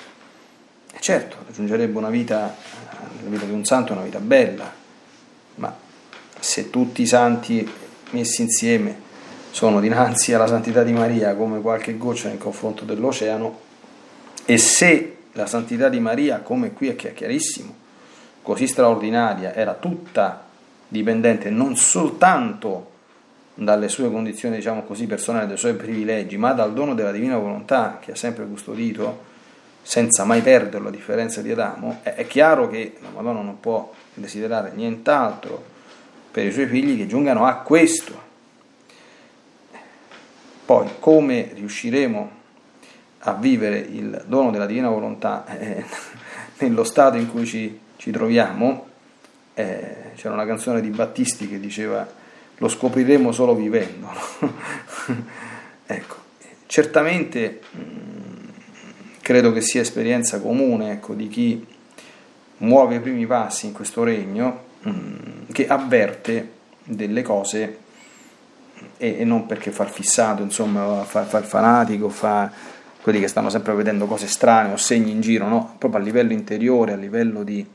certo, 1.00 1.36
raggiungerebbe 1.46 1.96
una 1.98 2.10
vita, 2.10 2.54
la 3.22 3.28
vita 3.28 3.44
di 3.44 3.52
un 3.52 3.64
santo 3.64 3.92
è 3.92 3.96
una 3.96 4.04
vita 4.04 4.18
bella, 4.18 4.72
ma 5.56 5.74
se 6.38 6.70
tutti 6.70 7.02
i 7.02 7.06
santi 7.06 7.68
messi 8.10 8.42
insieme 8.42 9.04
sono 9.50 9.80
dinanzi 9.80 10.34
alla 10.34 10.46
santità 10.46 10.82
di 10.82 10.92
Maria 10.92 11.34
come 11.34 11.60
qualche 11.60 11.96
goccia 11.96 12.28
nel 12.28 12.38
confronto 12.38 12.84
dell'oceano, 12.84 13.60
e 14.44 14.58
se 14.58 15.16
la 15.32 15.46
santità 15.46 15.88
di 15.88 16.00
Maria, 16.00 16.40
come 16.40 16.72
qui 16.72 16.88
è 16.88 16.96
chiarissimo, 16.96 17.74
così 18.42 18.66
straordinaria, 18.66 19.54
era 19.54 19.74
tutta 19.74 20.44
dipendente 20.88 21.50
non 21.50 21.76
soltanto 21.76 22.92
dalle 23.54 23.88
sue 23.88 24.10
condizioni, 24.10 24.56
diciamo 24.56 24.82
così, 24.82 25.06
personali, 25.06 25.46
dai 25.46 25.56
suoi 25.56 25.74
privilegi, 25.74 26.36
ma 26.36 26.52
dal 26.52 26.72
dono 26.72 26.94
della 26.94 27.10
divina 27.10 27.38
volontà 27.38 27.98
che 28.00 28.12
ha 28.12 28.14
sempre 28.16 28.46
custodito, 28.46 29.34
senza 29.86 30.24
mai 30.24 30.40
perderlo 30.40 30.88
a 30.88 30.90
differenza 30.90 31.40
di 31.42 31.52
Adamo, 31.52 32.00
è 32.02 32.26
chiaro 32.26 32.66
che 32.66 32.96
la 33.00 33.10
Madonna 33.10 33.40
non 33.40 33.60
può 33.60 33.92
desiderare 34.14 34.72
nient'altro 34.74 35.62
per 36.32 36.44
i 36.44 36.50
suoi 36.50 36.66
figli 36.66 36.96
che 36.96 37.06
giungano 37.06 37.46
a 37.46 37.54
questo. 37.58 38.20
Poi 40.64 40.88
come 40.98 41.52
riusciremo 41.54 42.30
a 43.20 43.34
vivere 43.34 43.78
il 43.78 44.24
dono 44.26 44.50
della 44.50 44.66
divina 44.66 44.88
volontà 44.88 45.46
eh, 45.56 45.84
nello 46.58 46.82
stato 46.82 47.16
in 47.16 47.30
cui 47.30 47.46
ci, 47.46 47.78
ci 47.96 48.10
troviamo, 48.10 48.88
eh, 49.54 50.10
c'era 50.16 50.34
una 50.34 50.46
canzone 50.46 50.80
di 50.80 50.90
Battisti 50.90 51.48
che 51.48 51.60
diceva 51.60 52.04
lo 52.56 52.68
scopriremo 52.68 53.30
solo 53.30 53.54
vivendo. 53.54 54.08
ecco, 55.86 56.16
certamente 56.66 57.60
mm, 57.76 58.05
credo 59.26 59.50
che 59.50 59.60
sia 59.60 59.80
esperienza 59.80 60.38
comune 60.38 60.92
ecco, 60.92 61.12
di 61.12 61.26
chi 61.26 61.66
muove 62.58 62.94
i 62.94 63.00
primi 63.00 63.26
passi 63.26 63.66
in 63.66 63.72
questo 63.72 64.04
regno, 64.04 64.66
mh, 64.82 64.90
mm, 64.90 65.50
che 65.50 65.66
avverte 65.66 66.52
delle 66.84 67.22
cose 67.22 67.78
e, 68.96 69.24
non 69.24 69.46
perché 69.46 69.72
far 69.72 69.90
fissato, 69.90 70.44
insomma, 70.44 71.02
fa, 71.02 71.24
fa 71.24 71.38
il 71.38 71.44
fanatico, 71.44 72.08
fa 72.08 72.52
quelli 73.02 73.18
che 73.18 73.26
stanno 73.26 73.50
sempre 73.50 73.74
vedendo 73.74 74.06
cose 74.06 74.28
strane 74.28 74.72
o 74.72 74.76
segni 74.76 75.10
in 75.10 75.20
giro, 75.20 75.48
no? 75.48 75.74
proprio 75.76 76.00
a 76.00 76.04
livello 76.04 76.32
interiore, 76.32 76.92
a 76.92 76.96
livello 76.96 77.42
di 77.42 77.66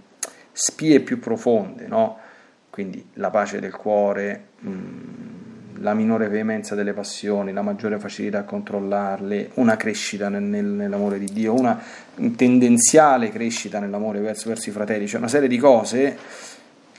spie 0.54 1.02
più 1.02 1.20
profonde, 1.20 1.86
no? 1.86 2.18
quindi 2.70 3.10
la 3.16 3.30
pace 3.30 3.60
del 3.60 3.76
cuore, 3.76 4.46
mm, 4.66 5.41
la 5.82 5.94
minore 5.94 6.30
veemenza 6.30 6.76
delle 6.76 6.94
passioni, 6.94 7.52
la 7.52 7.62
maggiore 7.62 8.00
facilità 8.00 8.39
a 8.39 8.44
controllarle, 8.44 9.52
una 9.56 9.76
crescita 9.76 10.30
nel, 10.30 10.44
nel, 10.44 10.65
nell'amore 10.65 11.20
di 11.20 11.30
Dio, 11.32 11.58
una 11.58 11.80
tendenziale 12.36 13.30
crescita 13.30 13.80
nell'amore 13.80 14.20
verso, 14.20 14.48
verso, 14.48 14.70
i 14.70 14.72
fratelli, 14.72 15.08
cioè 15.08 15.20
una 15.20 15.28
serie 15.28 15.48
di 15.48 15.58
cose 15.58 16.17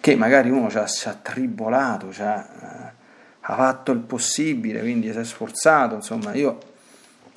che 0.01 0.17
magari 0.17 0.51
uno 0.51 0.69
ci 0.69 0.79
ha, 0.79 1.19
tribolato, 1.21 2.13
ci 2.13 2.23
ha, 2.23 2.93
ha 3.41 3.55
fatto 3.55 3.93
il 3.93 4.01
possibile, 4.01 4.81
quindi 4.81 5.13
si 5.13 5.19
è 5.19 5.25
sforzato, 5.25 5.95
insomma 5.95 6.35
io 6.35 6.59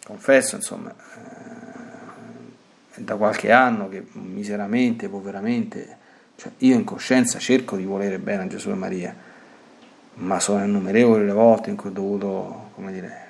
confesso, 0.04 0.56
insomma, 0.56 0.92
eh, 0.92 2.96
è 2.96 3.02
da 3.02 3.16
qualche 3.16 3.52
anno 3.52 3.88
che 3.88 4.04
miseramente, 4.14 5.10
poveramente, 5.10 5.98
cioè 6.36 6.52
io 6.60 6.76
in 6.76 6.84
coscienza 6.84 7.40
cerco 7.40 7.78
di 7.78 7.86
volere 7.86 8.18
bene 8.18 8.44
a 8.44 8.48
Gesù 8.48 8.72
e 8.72 8.76
Maria, 8.76 9.16
ma 10.16 10.40
sono 10.40 10.64
innumerevoli 10.64 11.26
le 11.26 11.32
volte 11.32 11.70
in 11.70 11.76
cui 11.76 11.90
ho 11.90 11.94
dovuto, 11.94 12.70
come 12.76 12.92
dire, 12.92 13.24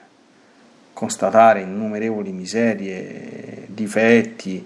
constatare 0.94 1.62
innumerevoli 1.62 2.32
miserie, 2.32 3.66
difetti, 3.68 4.66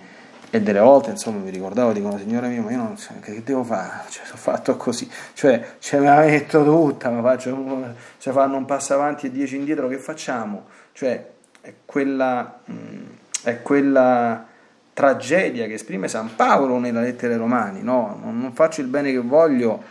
e 0.51 0.61
delle 0.61 0.79
volte 0.79 1.11
insomma 1.11 1.43
mi 1.43 1.51
ricordavo 1.51 1.91
dicono 1.91 2.17
signore 2.17 2.47
mio 2.47 2.63
ma 2.63 2.71
io 2.71 2.77
non 2.77 2.97
so 2.97 3.13
che 3.21 3.43
devo 3.43 3.63
fare? 3.63 4.05
Cioè 4.09 4.25
sono 4.25 4.37
fatto 4.37 4.77
così. 4.77 5.09
Cioè 5.33 5.75
ce 5.79 5.99
la 5.99 6.19
metto 6.19 6.63
tutta 6.63 7.09
mi 7.09 7.21
faccio 7.21 7.95
se 8.17 8.31
fanno 8.31 8.57
un 8.57 8.65
passo 8.65 8.93
avanti 8.93 9.27
e 9.27 9.31
dieci 9.31 9.57
indietro 9.57 9.87
che 9.87 9.97
facciamo? 9.97 10.65
Cioè 10.93 11.25
è 11.61 11.73
quella, 11.85 12.61
mm, 12.71 13.05
è 13.43 13.61
quella 13.61 14.45
tragedia 14.93 15.67
che 15.67 15.73
esprime 15.73 16.07
San 16.07 16.35
Paolo 16.35 16.77
nella 16.77 17.01
lettera 17.01 17.31
ai 17.33 17.39
Romani, 17.39 17.81
no? 17.81 18.19
non, 18.21 18.39
non, 18.39 18.53
faccio 18.53 18.81
il 18.81 18.87
bene 18.87 19.11
che 19.11 19.19
voglio 19.19 19.81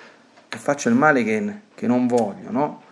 e 0.48 0.56
faccio 0.56 0.88
il 0.88 0.94
male 0.94 1.22
che, 1.24 1.60
che 1.74 1.86
non 1.86 2.06
voglio. 2.06 2.50
No? 2.50 2.82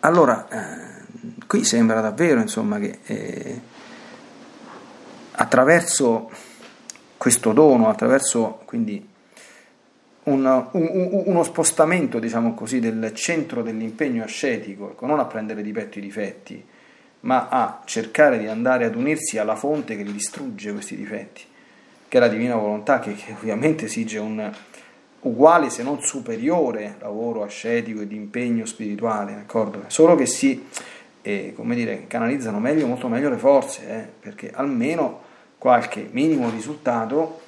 Allora, 0.00 0.48
eh, 0.48 1.44
qui 1.46 1.64
sembra 1.64 2.00
davvero 2.00 2.40
insomma, 2.40 2.78
che 2.78 3.00
eh, 3.04 3.60
attraverso 5.32 6.30
questo 7.16 7.52
dono, 7.52 7.88
attraverso 7.88 8.62
quindi 8.64 9.06
un, 10.22 10.68
un, 10.72 11.22
uno 11.26 11.42
spostamento, 11.42 12.18
diciamo 12.18 12.54
così, 12.54 12.80
del 12.80 13.12
centro 13.14 13.62
dell'impegno 13.62 14.24
ascetico, 14.24 14.92
ecco, 14.92 15.06
non 15.06 15.18
a 15.18 15.26
prendere 15.26 15.62
di 15.62 15.72
petto 15.72 15.98
i 15.98 16.02
difetti, 16.02 16.64
ma 17.20 17.48
a 17.48 17.82
cercare 17.84 18.38
di 18.38 18.46
andare 18.46 18.86
ad 18.86 18.94
unirsi 18.94 19.38
alla 19.38 19.56
fonte 19.56 19.96
che 19.96 20.02
li 20.02 20.12
distrugge 20.12 20.72
questi 20.72 20.96
difetti, 20.96 21.42
che 22.10 22.16
è 22.16 22.20
la 22.20 22.26
divina 22.26 22.56
volontà, 22.56 22.98
che, 22.98 23.14
che 23.14 23.36
ovviamente 23.38 23.84
esige 23.84 24.18
un 24.18 24.52
uguale 25.20 25.70
se 25.70 25.84
non 25.84 26.02
superiore 26.02 26.96
lavoro 26.98 27.44
ascetico 27.44 28.00
e 28.00 28.08
di 28.08 28.16
impegno 28.16 28.66
spirituale, 28.66 29.32
d'accordo? 29.34 29.84
Solo 29.86 30.16
che 30.16 30.26
si 30.26 30.66
eh, 31.22 31.52
come 31.54 31.76
dire, 31.76 32.06
canalizzano 32.08 32.58
meglio, 32.58 32.88
molto 32.88 33.06
meglio 33.06 33.30
le 33.30 33.36
forze, 33.36 33.88
eh, 33.88 34.08
perché 34.18 34.50
almeno 34.52 35.22
qualche 35.56 36.08
minimo 36.10 36.50
risultato 36.50 37.42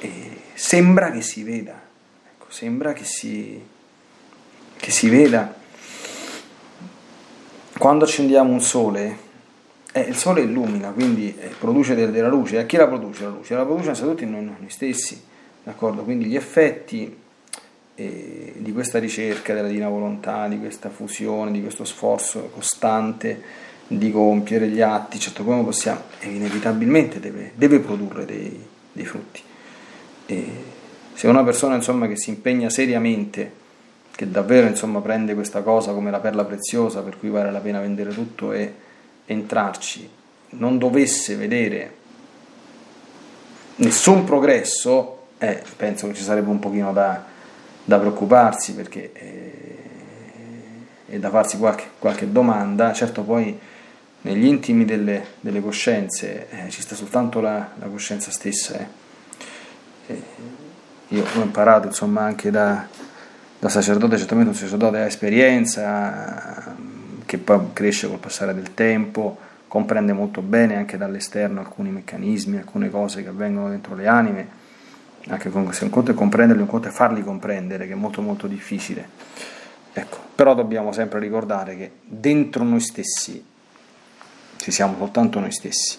eh, 0.00 0.40
sembra 0.54 1.12
che 1.12 1.20
si 1.20 1.44
veda, 1.44 1.80
ecco, 2.32 2.46
sembra 2.50 2.92
che 2.92 3.04
si, 3.04 3.62
che 4.76 4.90
si 4.90 5.08
veda. 5.08 5.54
Quando 7.78 8.04
accendiamo 8.04 8.50
un 8.50 8.60
sole, 8.60 9.26
eh, 9.92 10.00
il 10.00 10.16
sole 10.16 10.42
illumina, 10.42 10.90
quindi 10.90 11.34
eh, 11.38 11.50
produce 11.58 11.94
della 11.94 12.28
luce. 12.28 12.58
A 12.58 12.64
chi 12.64 12.76
la 12.76 12.86
produce 12.86 13.24
la 13.24 13.30
luce? 13.30 13.54
La 13.54 13.64
produce 13.64 13.84
innanzitutto 13.84 14.22
in 14.22 14.30
noi, 14.30 14.44
noi 14.44 14.56
stessi, 14.68 15.20
d'accordo? 15.62 16.02
Quindi 16.02 16.26
gli 16.26 16.36
effetti 16.36 17.16
eh, 17.94 18.54
di 18.56 18.72
questa 18.72 18.98
ricerca 18.98 19.54
della 19.54 19.66
divina 19.66 19.88
volontà, 19.88 20.46
di 20.46 20.58
questa 20.58 20.90
fusione, 20.90 21.50
di 21.50 21.60
questo 21.60 21.84
sforzo 21.84 22.50
costante 22.54 23.66
di 23.88 24.10
compiere 24.12 24.68
gli 24.68 24.82
atti, 24.82 25.18
certo 25.18 25.42
come 25.44 25.64
possiamo, 25.64 26.02
inevitabilmente 26.20 27.20
deve, 27.20 27.52
deve 27.54 27.80
produrre 27.80 28.26
dei, 28.26 28.66
dei 28.92 29.04
frutti. 29.06 29.40
E 30.26 30.46
se 31.14 31.26
una 31.26 31.42
persona 31.42 31.74
insomma, 31.74 32.06
che 32.06 32.16
si 32.16 32.28
impegna 32.28 32.68
seriamente, 32.68 33.50
che 34.14 34.30
davvero 34.30 34.66
insomma, 34.66 35.00
prende 35.00 35.34
questa 35.34 35.62
cosa 35.62 35.92
come 35.92 36.10
la 36.10 36.20
perla 36.20 36.44
preziosa 36.44 37.00
per 37.00 37.18
cui 37.18 37.30
vale 37.30 37.50
la 37.50 37.60
pena 37.60 37.80
vendere 37.80 38.12
tutto 38.12 38.52
e 38.52 38.86
entrarci, 39.28 40.08
non 40.50 40.78
dovesse 40.78 41.36
vedere 41.36 41.96
nessun 43.76 44.24
progresso, 44.24 45.26
eh, 45.38 45.62
penso 45.76 46.06
che 46.08 46.14
ci 46.14 46.22
sarebbe 46.22 46.48
un 46.48 46.58
pochino 46.58 46.92
da, 46.92 47.22
da 47.84 47.98
preoccuparsi 47.98 48.74
perché 48.74 49.12
eh, 49.12 49.76
è 51.06 51.18
da 51.18 51.30
farsi 51.30 51.58
qualche, 51.58 51.84
qualche, 51.98 52.30
domanda, 52.30 52.92
certo 52.92 53.22
poi 53.22 53.58
negli 54.22 54.46
intimi 54.46 54.84
delle, 54.84 55.24
delle 55.40 55.60
coscienze 55.60 56.48
eh, 56.50 56.70
ci 56.70 56.82
sta 56.82 56.94
soltanto 56.94 57.40
la, 57.40 57.68
la 57.78 57.86
coscienza 57.86 58.30
stessa. 58.30 58.78
Eh. 58.78 58.86
Eh, 60.06 60.22
io 61.08 61.24
ho 61.36 61.40
imparato 61.40 61.86
insomma 61.86 62.22
anche 62.22 62.50
da, 62.50 62.86
da 63.58 63.68
sacerdote, 63.68 64.18
certamente 64.18 64.50
un 64.50 64.56
sacerdote 64.56 64.98
ha 64.98 65.06
esperienza, 65.06 66.74
che 67.28 67.36
poi 67.36 67.74
cresce 67.74 68.08
col 68.08 68.16
passare 68.16 68.54
del 68.54 68.72
tempo, 68.72 69.36
comprende 69.68 70.14
molto 70.14 70.40
bene 70.40 70.76
anche 70.76 70.96
dall'esterno 70.96 71.60
alcuni 71.60 71.90
meccanismi, 71.90 72.56
alcune 72.56 72.88
cose 72.88 73.22
che 73.22 73.28
avvengono 73.28 73.68
dentro 73.68 73.94
le 73.94 74.06
anime, 74.06 74.48
anche 75.26 75.50
con, 75.50 75.70
se 75.74 75.84
un 75.84 75.90
conto 75.90 76.12
è 76.12 76.14
comprenderli, 76.14 76.62
un 76.62 76.68
conto 76.68 76.88
è 76.88 76.90
farli 76.90 77.22
comprendere, 77.22 77.86
che 77.86 77.92
è 77.92 77.96
molto 77.96 78.22
molto 78.22 78.46
difficile. 78.46 79.06
Ecco, 79.92 80.16
però 80.34 80.54
dobbiamo 80.54 80.90
sempre 80.92 81.18
ricordare 81.18 81.76
che 81.76 81.90
dentro 82.02 82.64
noi 82.64 82.80
stessi 82.80 83.44
ci 84.56 84.70
siamo 84.70 84.96
soltanto 84.96 85.38
noi 85.38 85.52
stessi. 85.52 85.98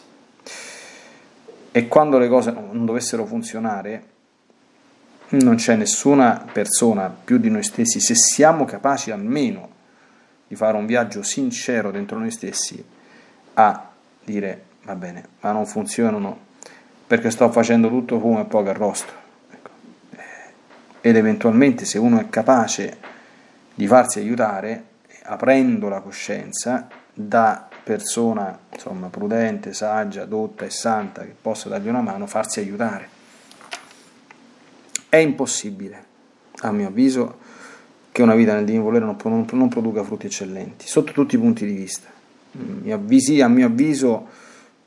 E 1.72 1.88
quando 1.88 2.18
le 2.18 2.28
cose 2.28 2.50
non 2.50 2.86
dovessero 2.86 3.28
funzionare, 3.28 4.04
non 5.30 5.58
c'è 5.58 5.76
nessuna 5.76 6.44
persona 6.52 7.16
più 7.24 7.38
di 7.38 7.52
noi 7.52 7.62
stessi, 7.62 8.00
se 8.00 8.16
siamo 8.16 8.66
capaci 8.66 9.12
almeno 9.12 9.78
di 10.50 10.56
fare 10.56 10.76
un 10.76 10.88
viaggio 10.88 11.22
sincero 11.22 11.92
dentro 11.92 12.18
noi 12.18 12.32
stessi, 12.32 12.84
a 13.54 13.90
dire 14.24 14.64
va 14.84 14.96
bene, 14.96 15.24
ma 15.42 15.52
non 15.52 15.68
funzionano 15.68 16.48
perché 17.06 17.30
sto 17.30 17.52
facendo 17.52 17.88
tutto 17.88 18.20
fumo 18.20 18.42
e 18.42 18.46
poco 18.46 18.70
arrosto. 18.70 19.14
Ecco. 19.52 19.70
Ed 21.02 21.16
eventualmente 21.16 21.86
se 21.86 22.00
uno 22.00 22.20
è 22.20 22.30
capace 22.30 22.98
di 23.76 23.86
farsi 23.86 24.20
aiutare, 24.20 24.84
aprendo 25.24 25.88
la 25.88 26.02
coscienza, 26.02 26.88
da 27.14 27.68
persona 27.84 28.58
insomma, 28.72 29.08
prudente, 29.10 29.74
saggia, 29.74 30.26
dotta 30.26 30.66
e 30.66 30.72
santa 30.72 31.24
che 31.24 31.36
possa 31.40 31.70
dargli 31.70 31.90
una 31.90 32.02
mano, 32.02 32.26
farsi 32.26 32.60
aiutare. 32.60 33.10
È 35.10 35.18
impossibile, 35.18 36.06
a 36.62 36.72
mio 36.72 36.88
avviso, 36.88 37.38
che 38.12 38.22
una 38.22 38.36
vita 38.36 38.54
nel 38.54 38.66
divino 38.66 38.84
volere 38.84 39.06
non, 39.06 39.18
non, 39.24 39.46
non 39.52 39.70
produca 39.70 40.04
frutti 40.04 40.26
eccellenti, 40.26 40.88
sotto 40.88 41.12
tutti 41.12 41.36
i 41.36 41.40
punti 41.40 41.66
di 41.66 41.74
vista. 41.74 42.08
Mi 42.52 42.92
avvisi, 42.92 43.42
a 43.42 43.48
mio 43.48 43.68
avviso, 43.68 44.28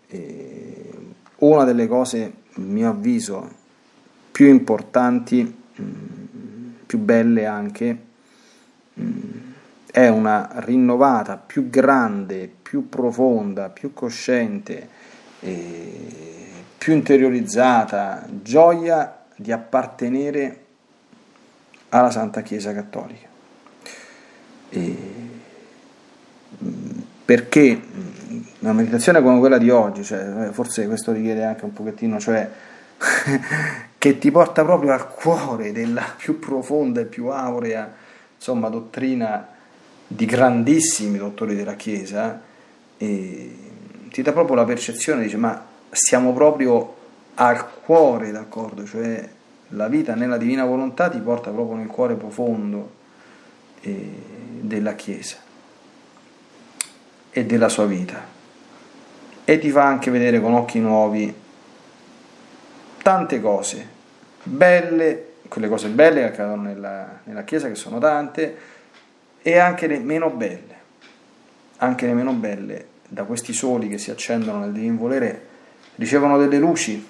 eh, 0.08 0.90
una 1.38 1.64
delle 1.64 1.86
cose, 1.86 2.32
a 2.54 2.60
mio 2.60 2.90
avviso, 2.90 3.50
più 4.32 4.48
importanti, 4.48 5.42
mh, 5.74 5.82
più 6.86 6.98
belle 6.98 7.46
anche, 7.46 7.98
mh, 8.94 9.10
è 9.92 10.08
una 10.08 10.50
rinnovata, 10.54 11.36
più 11.36 11.68
grande, 11.68 12.50
più 12.62 12.88
profonda, 12.88 13.68
più 13.68 13.92
cosciente, 13.92 14.88
eh, 15.40 16.50
più 16.78 16.94
interiorizzata 16.94 18.26
gioia 18.42 19.24
di 19.36 19.52
appartenere 19.52 20.61
alla 21.94 22.10
Santa 22.10 22.42
Chiesa 22.42 22.72
Cattolica. 22.72 23.28
E 24.70 24.96
perché 27.24 27.80
una 28.60 28.72
meditazione 28.72 29.22
come 29.22 29.38
quella 29.38 29.58
di 29.58 29.70
oggi, 29.70 30.02
cioè, 30.04 30.50
forse 30.52 30.86
questo 30.86 31.12
richiede 31.12 31.44
anche 31.44 31.64
un 31.64 31.72
pochettino, 31.72 32.18
cioè 32.18 32.48
che 33.98 34.18
ti 34.18 34.30
porta 34.30 34.64
proprio 34.64 34.92
al 34.92 35.08
cuore 35.08 35.72
della 35.72 36.04
più 36.16 36.38
profonda 36.38 37.00
e 37.00 37.04
più 37.04 37.26
aurea 37.26 37.92
insomma, 38.36 38.68
dottrina 38.68 39.48
di 40.06 40.24
grandissimi 40.26 41.18
dottori 41.18 41.54
della 41.54 41.74
Chiesa, 41.74 42.40
e 42.96 43.56
ti 44.10 44.22
dà 44.22 44.32
proprio 44.32 44.56
la 44.56 44.64
percezione, 44.64 45.22
dice, 45.22 45.36
ma 45.36 45.64
siamo 45.90 46.32
proprio 46.32 46.96
al 47.34 47.66
cuore, 47.82 48.30
d'accordo? 48.30 48.84
Cioè 48.84 49.28
la 49.74 49.88
vita 49.88 50.14
nella 50.14 50.36
divina 50.36 50.64
volontà 50.64 51.08
ti 51.08 51.18
porta 51.18 51.50
proprio 51.50 51.76
nel 51.76 51.86
cuore 51.86 52.14
profondo 52.14 52.92
eh, 53.80 54.22
della 54.60 54.94
Chiesa 54.94 55.36
e 57.30 57.44
della 57.44 57.68
sua 57.68 57.86
vita. 57.86 58.30
E 59.44 59.58
ti 59.58 59.70
fa 59.70 59.84
anche 59.84 60.10
vedere 60.10 60.40
con 60.40 60.54
occhi 60.54 60.78
nuovi 60.78 61.34
tante 63.02 63.40
cose 63.40 64.00
belle, 64.42 65.32
quelle 65.48 65.68
cose 65.68 65.88
belle 65.88 66.20
che 66.20 66.26
accadono 66.26 66.62
nella, 66.62 67.20
nella 67.24 67.44
Chiesa, 67.44 67.68
che 67.68 67.74
sono 67.74 67.98
tante, 67.98 68.56
e 69.40 69.58
anche 69.58 69.86
le 69.86 69.98
meno 69.98 70.30
belle, 70.30 70.76
anche 71.78 72.06
le 72.06 72.12
meno 72.12 72.32
belle, 72.32 72.86
da 73.08 73.24
questi 73.24 73.52
soli 73.52 73.88
che 73.88 73.98
si 73.98 74.10
accendono 74.10 74.60
nel 74.60 74.72
divin 74.72 74.96
volere, 74.96 75.46
ricevono 75.96 76.38
delle 76.38 76.58
luci, 76.58 77.04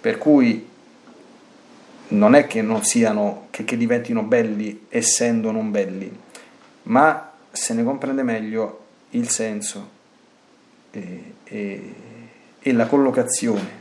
per 0.00 0.16
cui 0.16 0.69
non 2.10 2.34
è 2.34 2.46
che 2.46 2.62
non 2.62 2.82
siano, 2.82 3.46
che, 3.50 3.64
che 3.64 3.76
diventino 3.76 4.22
belli 4.22 4.86
essendo 4.88 5.50
non 5.50 5.70
belli, 5.70 6.10
ma 6.84 7.32
se 7.50 7.74
ne 7.74 7.84
comprende 7.84 8.22
meglio 8.22 8.84
il 9.10 9.28
senso 9.28 9.88
e, 10.90 11.34
e, 11.44 11.94
e 12.58 12.72
la 12.72 12.86
collocazione 12.86 13.78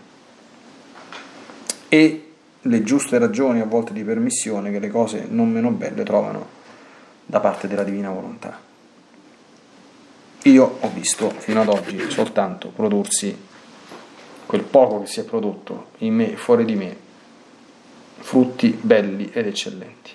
e 1.87 2.23
le 2.61 2.83
giuste 2.83 3.17
ragioni 3.17 3.61
a 3.61 3.65
volte 3.65 3.93
di 3.93 4.03
permissione 4.03 4.71
che 4.71 4.79
le 4.79 4.89
cose 4.89 5.25
non 5.27 5.49
meno 5.49 5.71
belle 5.71 6.03
trovano 6.03 6.57
da 7.25 7.39
parte 7.39 7.67
della 7.67 7.83
divina 7.83 8.09
volontà. 8.09 8.59
Io 10.43 10.77
ho 10.79 10.89
visto 10.93 11.29
fino 11.29 11.61
ad 11.61 11.67
oggi 11.67 12.09
soltanto 12.09 12.69
prodursi 12.69 13.35
quel 14.45 14.63
poco 14.63 15.01
che 15.01 15.07
si 15.07 15.19
è 15.19 15.23
prodotto 15.23 15.91
in 15.99 16.15
me 16.15 16.31
e 16.31 16.35
fuori 16.37 16.65
di 16.65 16.75
me, 16.75 16.95
frutti 18.19 18.77
belli 18.79 19.29
ed 19.33 19.47
eccellenti. 19.47 20.11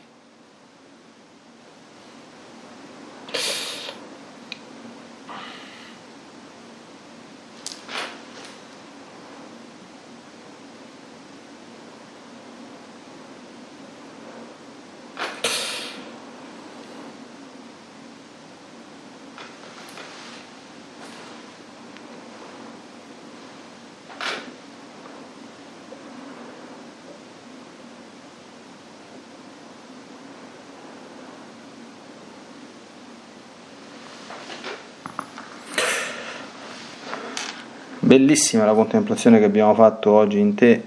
Bellissima 38.15 38.65
la 38.65 38.75
contemplazione 38.75 39.41
che 39.41 39.45
abbiamo 39.45 39.75
fatto 39.75 40.13
oggi 40.13 40.39
in 40.39 40.55
te, 40.55 40.81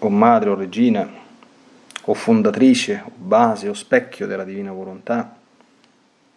o 0.00 0.10
madre 0.10 0.50
o 0.50 0.54
regina, 0.54 1.10
o 2.02 2.12
fondatrice, 2.12 3.04
o 3.06 3.10
base, 3.16 3.70
o 3.70 3.72
specchio 3.72 4.26
della 4.26 4.44
divina 4.44 4.70
volontà, 4.70 5.34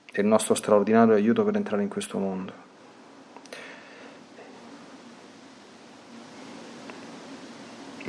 e 0.10 0.22
il 0.22 0.26
nostro 0.26 0.56
straordinario 0.56 1.16
aiuto 1.16 1.44
per 1.44 1.58
entrare 1.58 1.84
in 1.84 1.90
questo 1.90 2.18
mondo. 2.18 2.54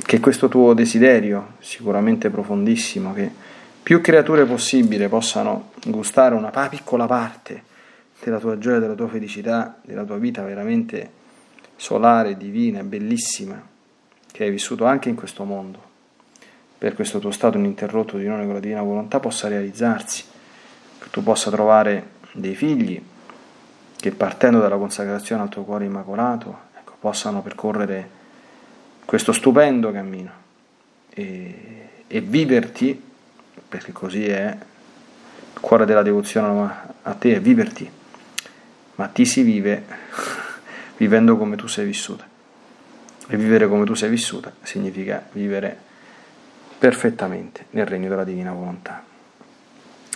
Che 0.01 0.19
questo 0.21 0.47
tuo 0.47 0.73
desiderio, 0.73 1.55
sicuramente 1.59 2.29
profondissimo, 2.29 3.11
che 3.11 3.29
più 3.83 3.99
creature 3.99 4.45
possibile 4.45 5.09
possano 5.09 5.71
gustare 5.87 6.35
una 6.35 6.51
piccola 6.69 7.05
parte 7.05 7.63
della 8.23 8.39
tua 8.39 8.57
gioia, 8.57 8.79
della 8.79 8.95
tua 8.95 9.09
felicità, 9.09 9.77
della 9.81 10.05
tua 10.05 10.15
vita 10.15 10.41
veramente 10.43 11.25
solare, 11.77 12.35
divina, 12.35 12.83
bellissima, 12.83 13.61
che 14.29 14.43
hai 14.43 14.51
vissuto 14.51 14.85
anche 14.85 15.09
in 15.09 15.15
questo 15.15 15.45
mondo, 15.45 15.81
per 16.77 16.93
questo 16.93 17.19
tuo 17.19 17.31
stato 17.31 17.57
ininterrotto 17.57 18.17
di 18.17 18.25
unione 18.25 18.43
con 18.43 18.53
la 18.53 18.59
divina 18.59 18.81
volontà 18.81 19.19
possa 19.19 19.47
realizzarsi, 19.47 20.23
che 20.99 21.09
tu 21.09 21.23
possa 21.23 21.49
trovare 21.49 22.15
dei 22.33 22.55
figli 22.55 23.01
che 23.95 24.11
partendo 24.11 24.59
dalla 24.59 24.77
consacrazione 24.77 25.41
al 25.41 25.49
tuo 25.49 25.63
cuore 25.63 25.85
immacolato 25.85 26.55
ecco, 26.77 26.93
possano 26.99 27.41
percorrere 27.41 28.09
questo 29.05 29.31
stupendo 29.31 29.91
cammino 29.91 30.31
e, 31.09 31.89
e 32.05 32.21
viverti, 32.21 33.01
perché 33.67 33.91
così 33.91 34.27
è 34.27 34.55
il 35.53 35.59
cuore 35.59 35.85
della 35.85 36.03
devozione 36.03 36.71
a 37.01 37.13
te, 37.13 37.35
è 37.35 37.41
viverti, 37.41 37.89
ma 38.95 39.07
ti 39.07 39.25
si 39.25 39.41
vive 39.41 39.83
vivendo 40.97 41.37
come 41.37 41.55
tu 41.55 41.67
sei 41.67 41.85
vissuta. 41.85 42.25
E 43.29 43.37
vivere 43.37 43.67
come 43.67 43.85
tu 43.85 43.93
sei 43.93 44.09
vissuta 44.09 44.51
significa 44.61 45.25
vivere 45.33 45.77
perfettamente 46.77 47.65
nel 47.71 47.85
regno 47.85 48.09
della 48.09 48.23
divina 48.23 48.51
volontà. 48.51 49.03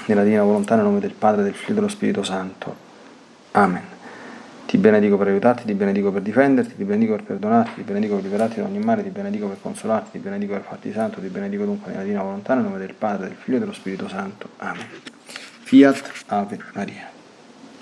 Nella 0.06 0.24
divina 0.24 0.44
volontà, 0.44 0.76
nel 0.76 0.86
nome 0.86 1.00
del 1.00 1.14
Padre, 1.14 1.44
del 1.44 1.54
Figlio 1.54 1.72
e 1.72 1.76
dello 1.76 1.88
Spirito 1.88 2.24
Santo. 2.24 2.90
Amen. 3.52 3.84
Ti 4.66 4.78
benedico 4.78 5.18
per 5.18 5.28
aiutarti, 5.28 5.66
ti 5.66 5.74
benedico 5.74 6.12
per 6.12 6.22
difenderti, 6.22 6.78
ti 6.78 6.84
benedico 6.86 7.16
per 7.16 7.24
perdonarti, 7.24 7.74
ti 7.76 7.82
benedico 7.82 8.16
per 8.16 8.24
liberarti 8.24 8.62
da 8.62 8.66
ogni 8.66 8.80
male, 8.80 9.04
ti 9.04 9.10
benedico 9.10 9.48
per 9.48 9.58
consolarti, 9.62 10.12
ti 10.12 10.20
benedico 10.20 10.54
per 10.54 10.62
farti 10.62 10.94
santo, 10.94 11.20
ti 11.20 11.28
benedico 11.28 11.66
dunque 11.66 11.92
nella 11.92 12.04
divina 12.04 12.24
volontà, 12.24 12.54
nel 12.54 12.64
nome 12.64 12.78
del 12.78 12.94
Padre, 12.94 13.28
del 13.28 13.36
Figlio 13.36 13.58
e 13.58 13.60
dello 13.60 13.74
Spirito 13.74 14.08
Santo. 14.08 14.50
Amen. 14.58 14.86
Fiat 15.64 16.24
Ave 16.28 16.60
Maria. 16.74 17.21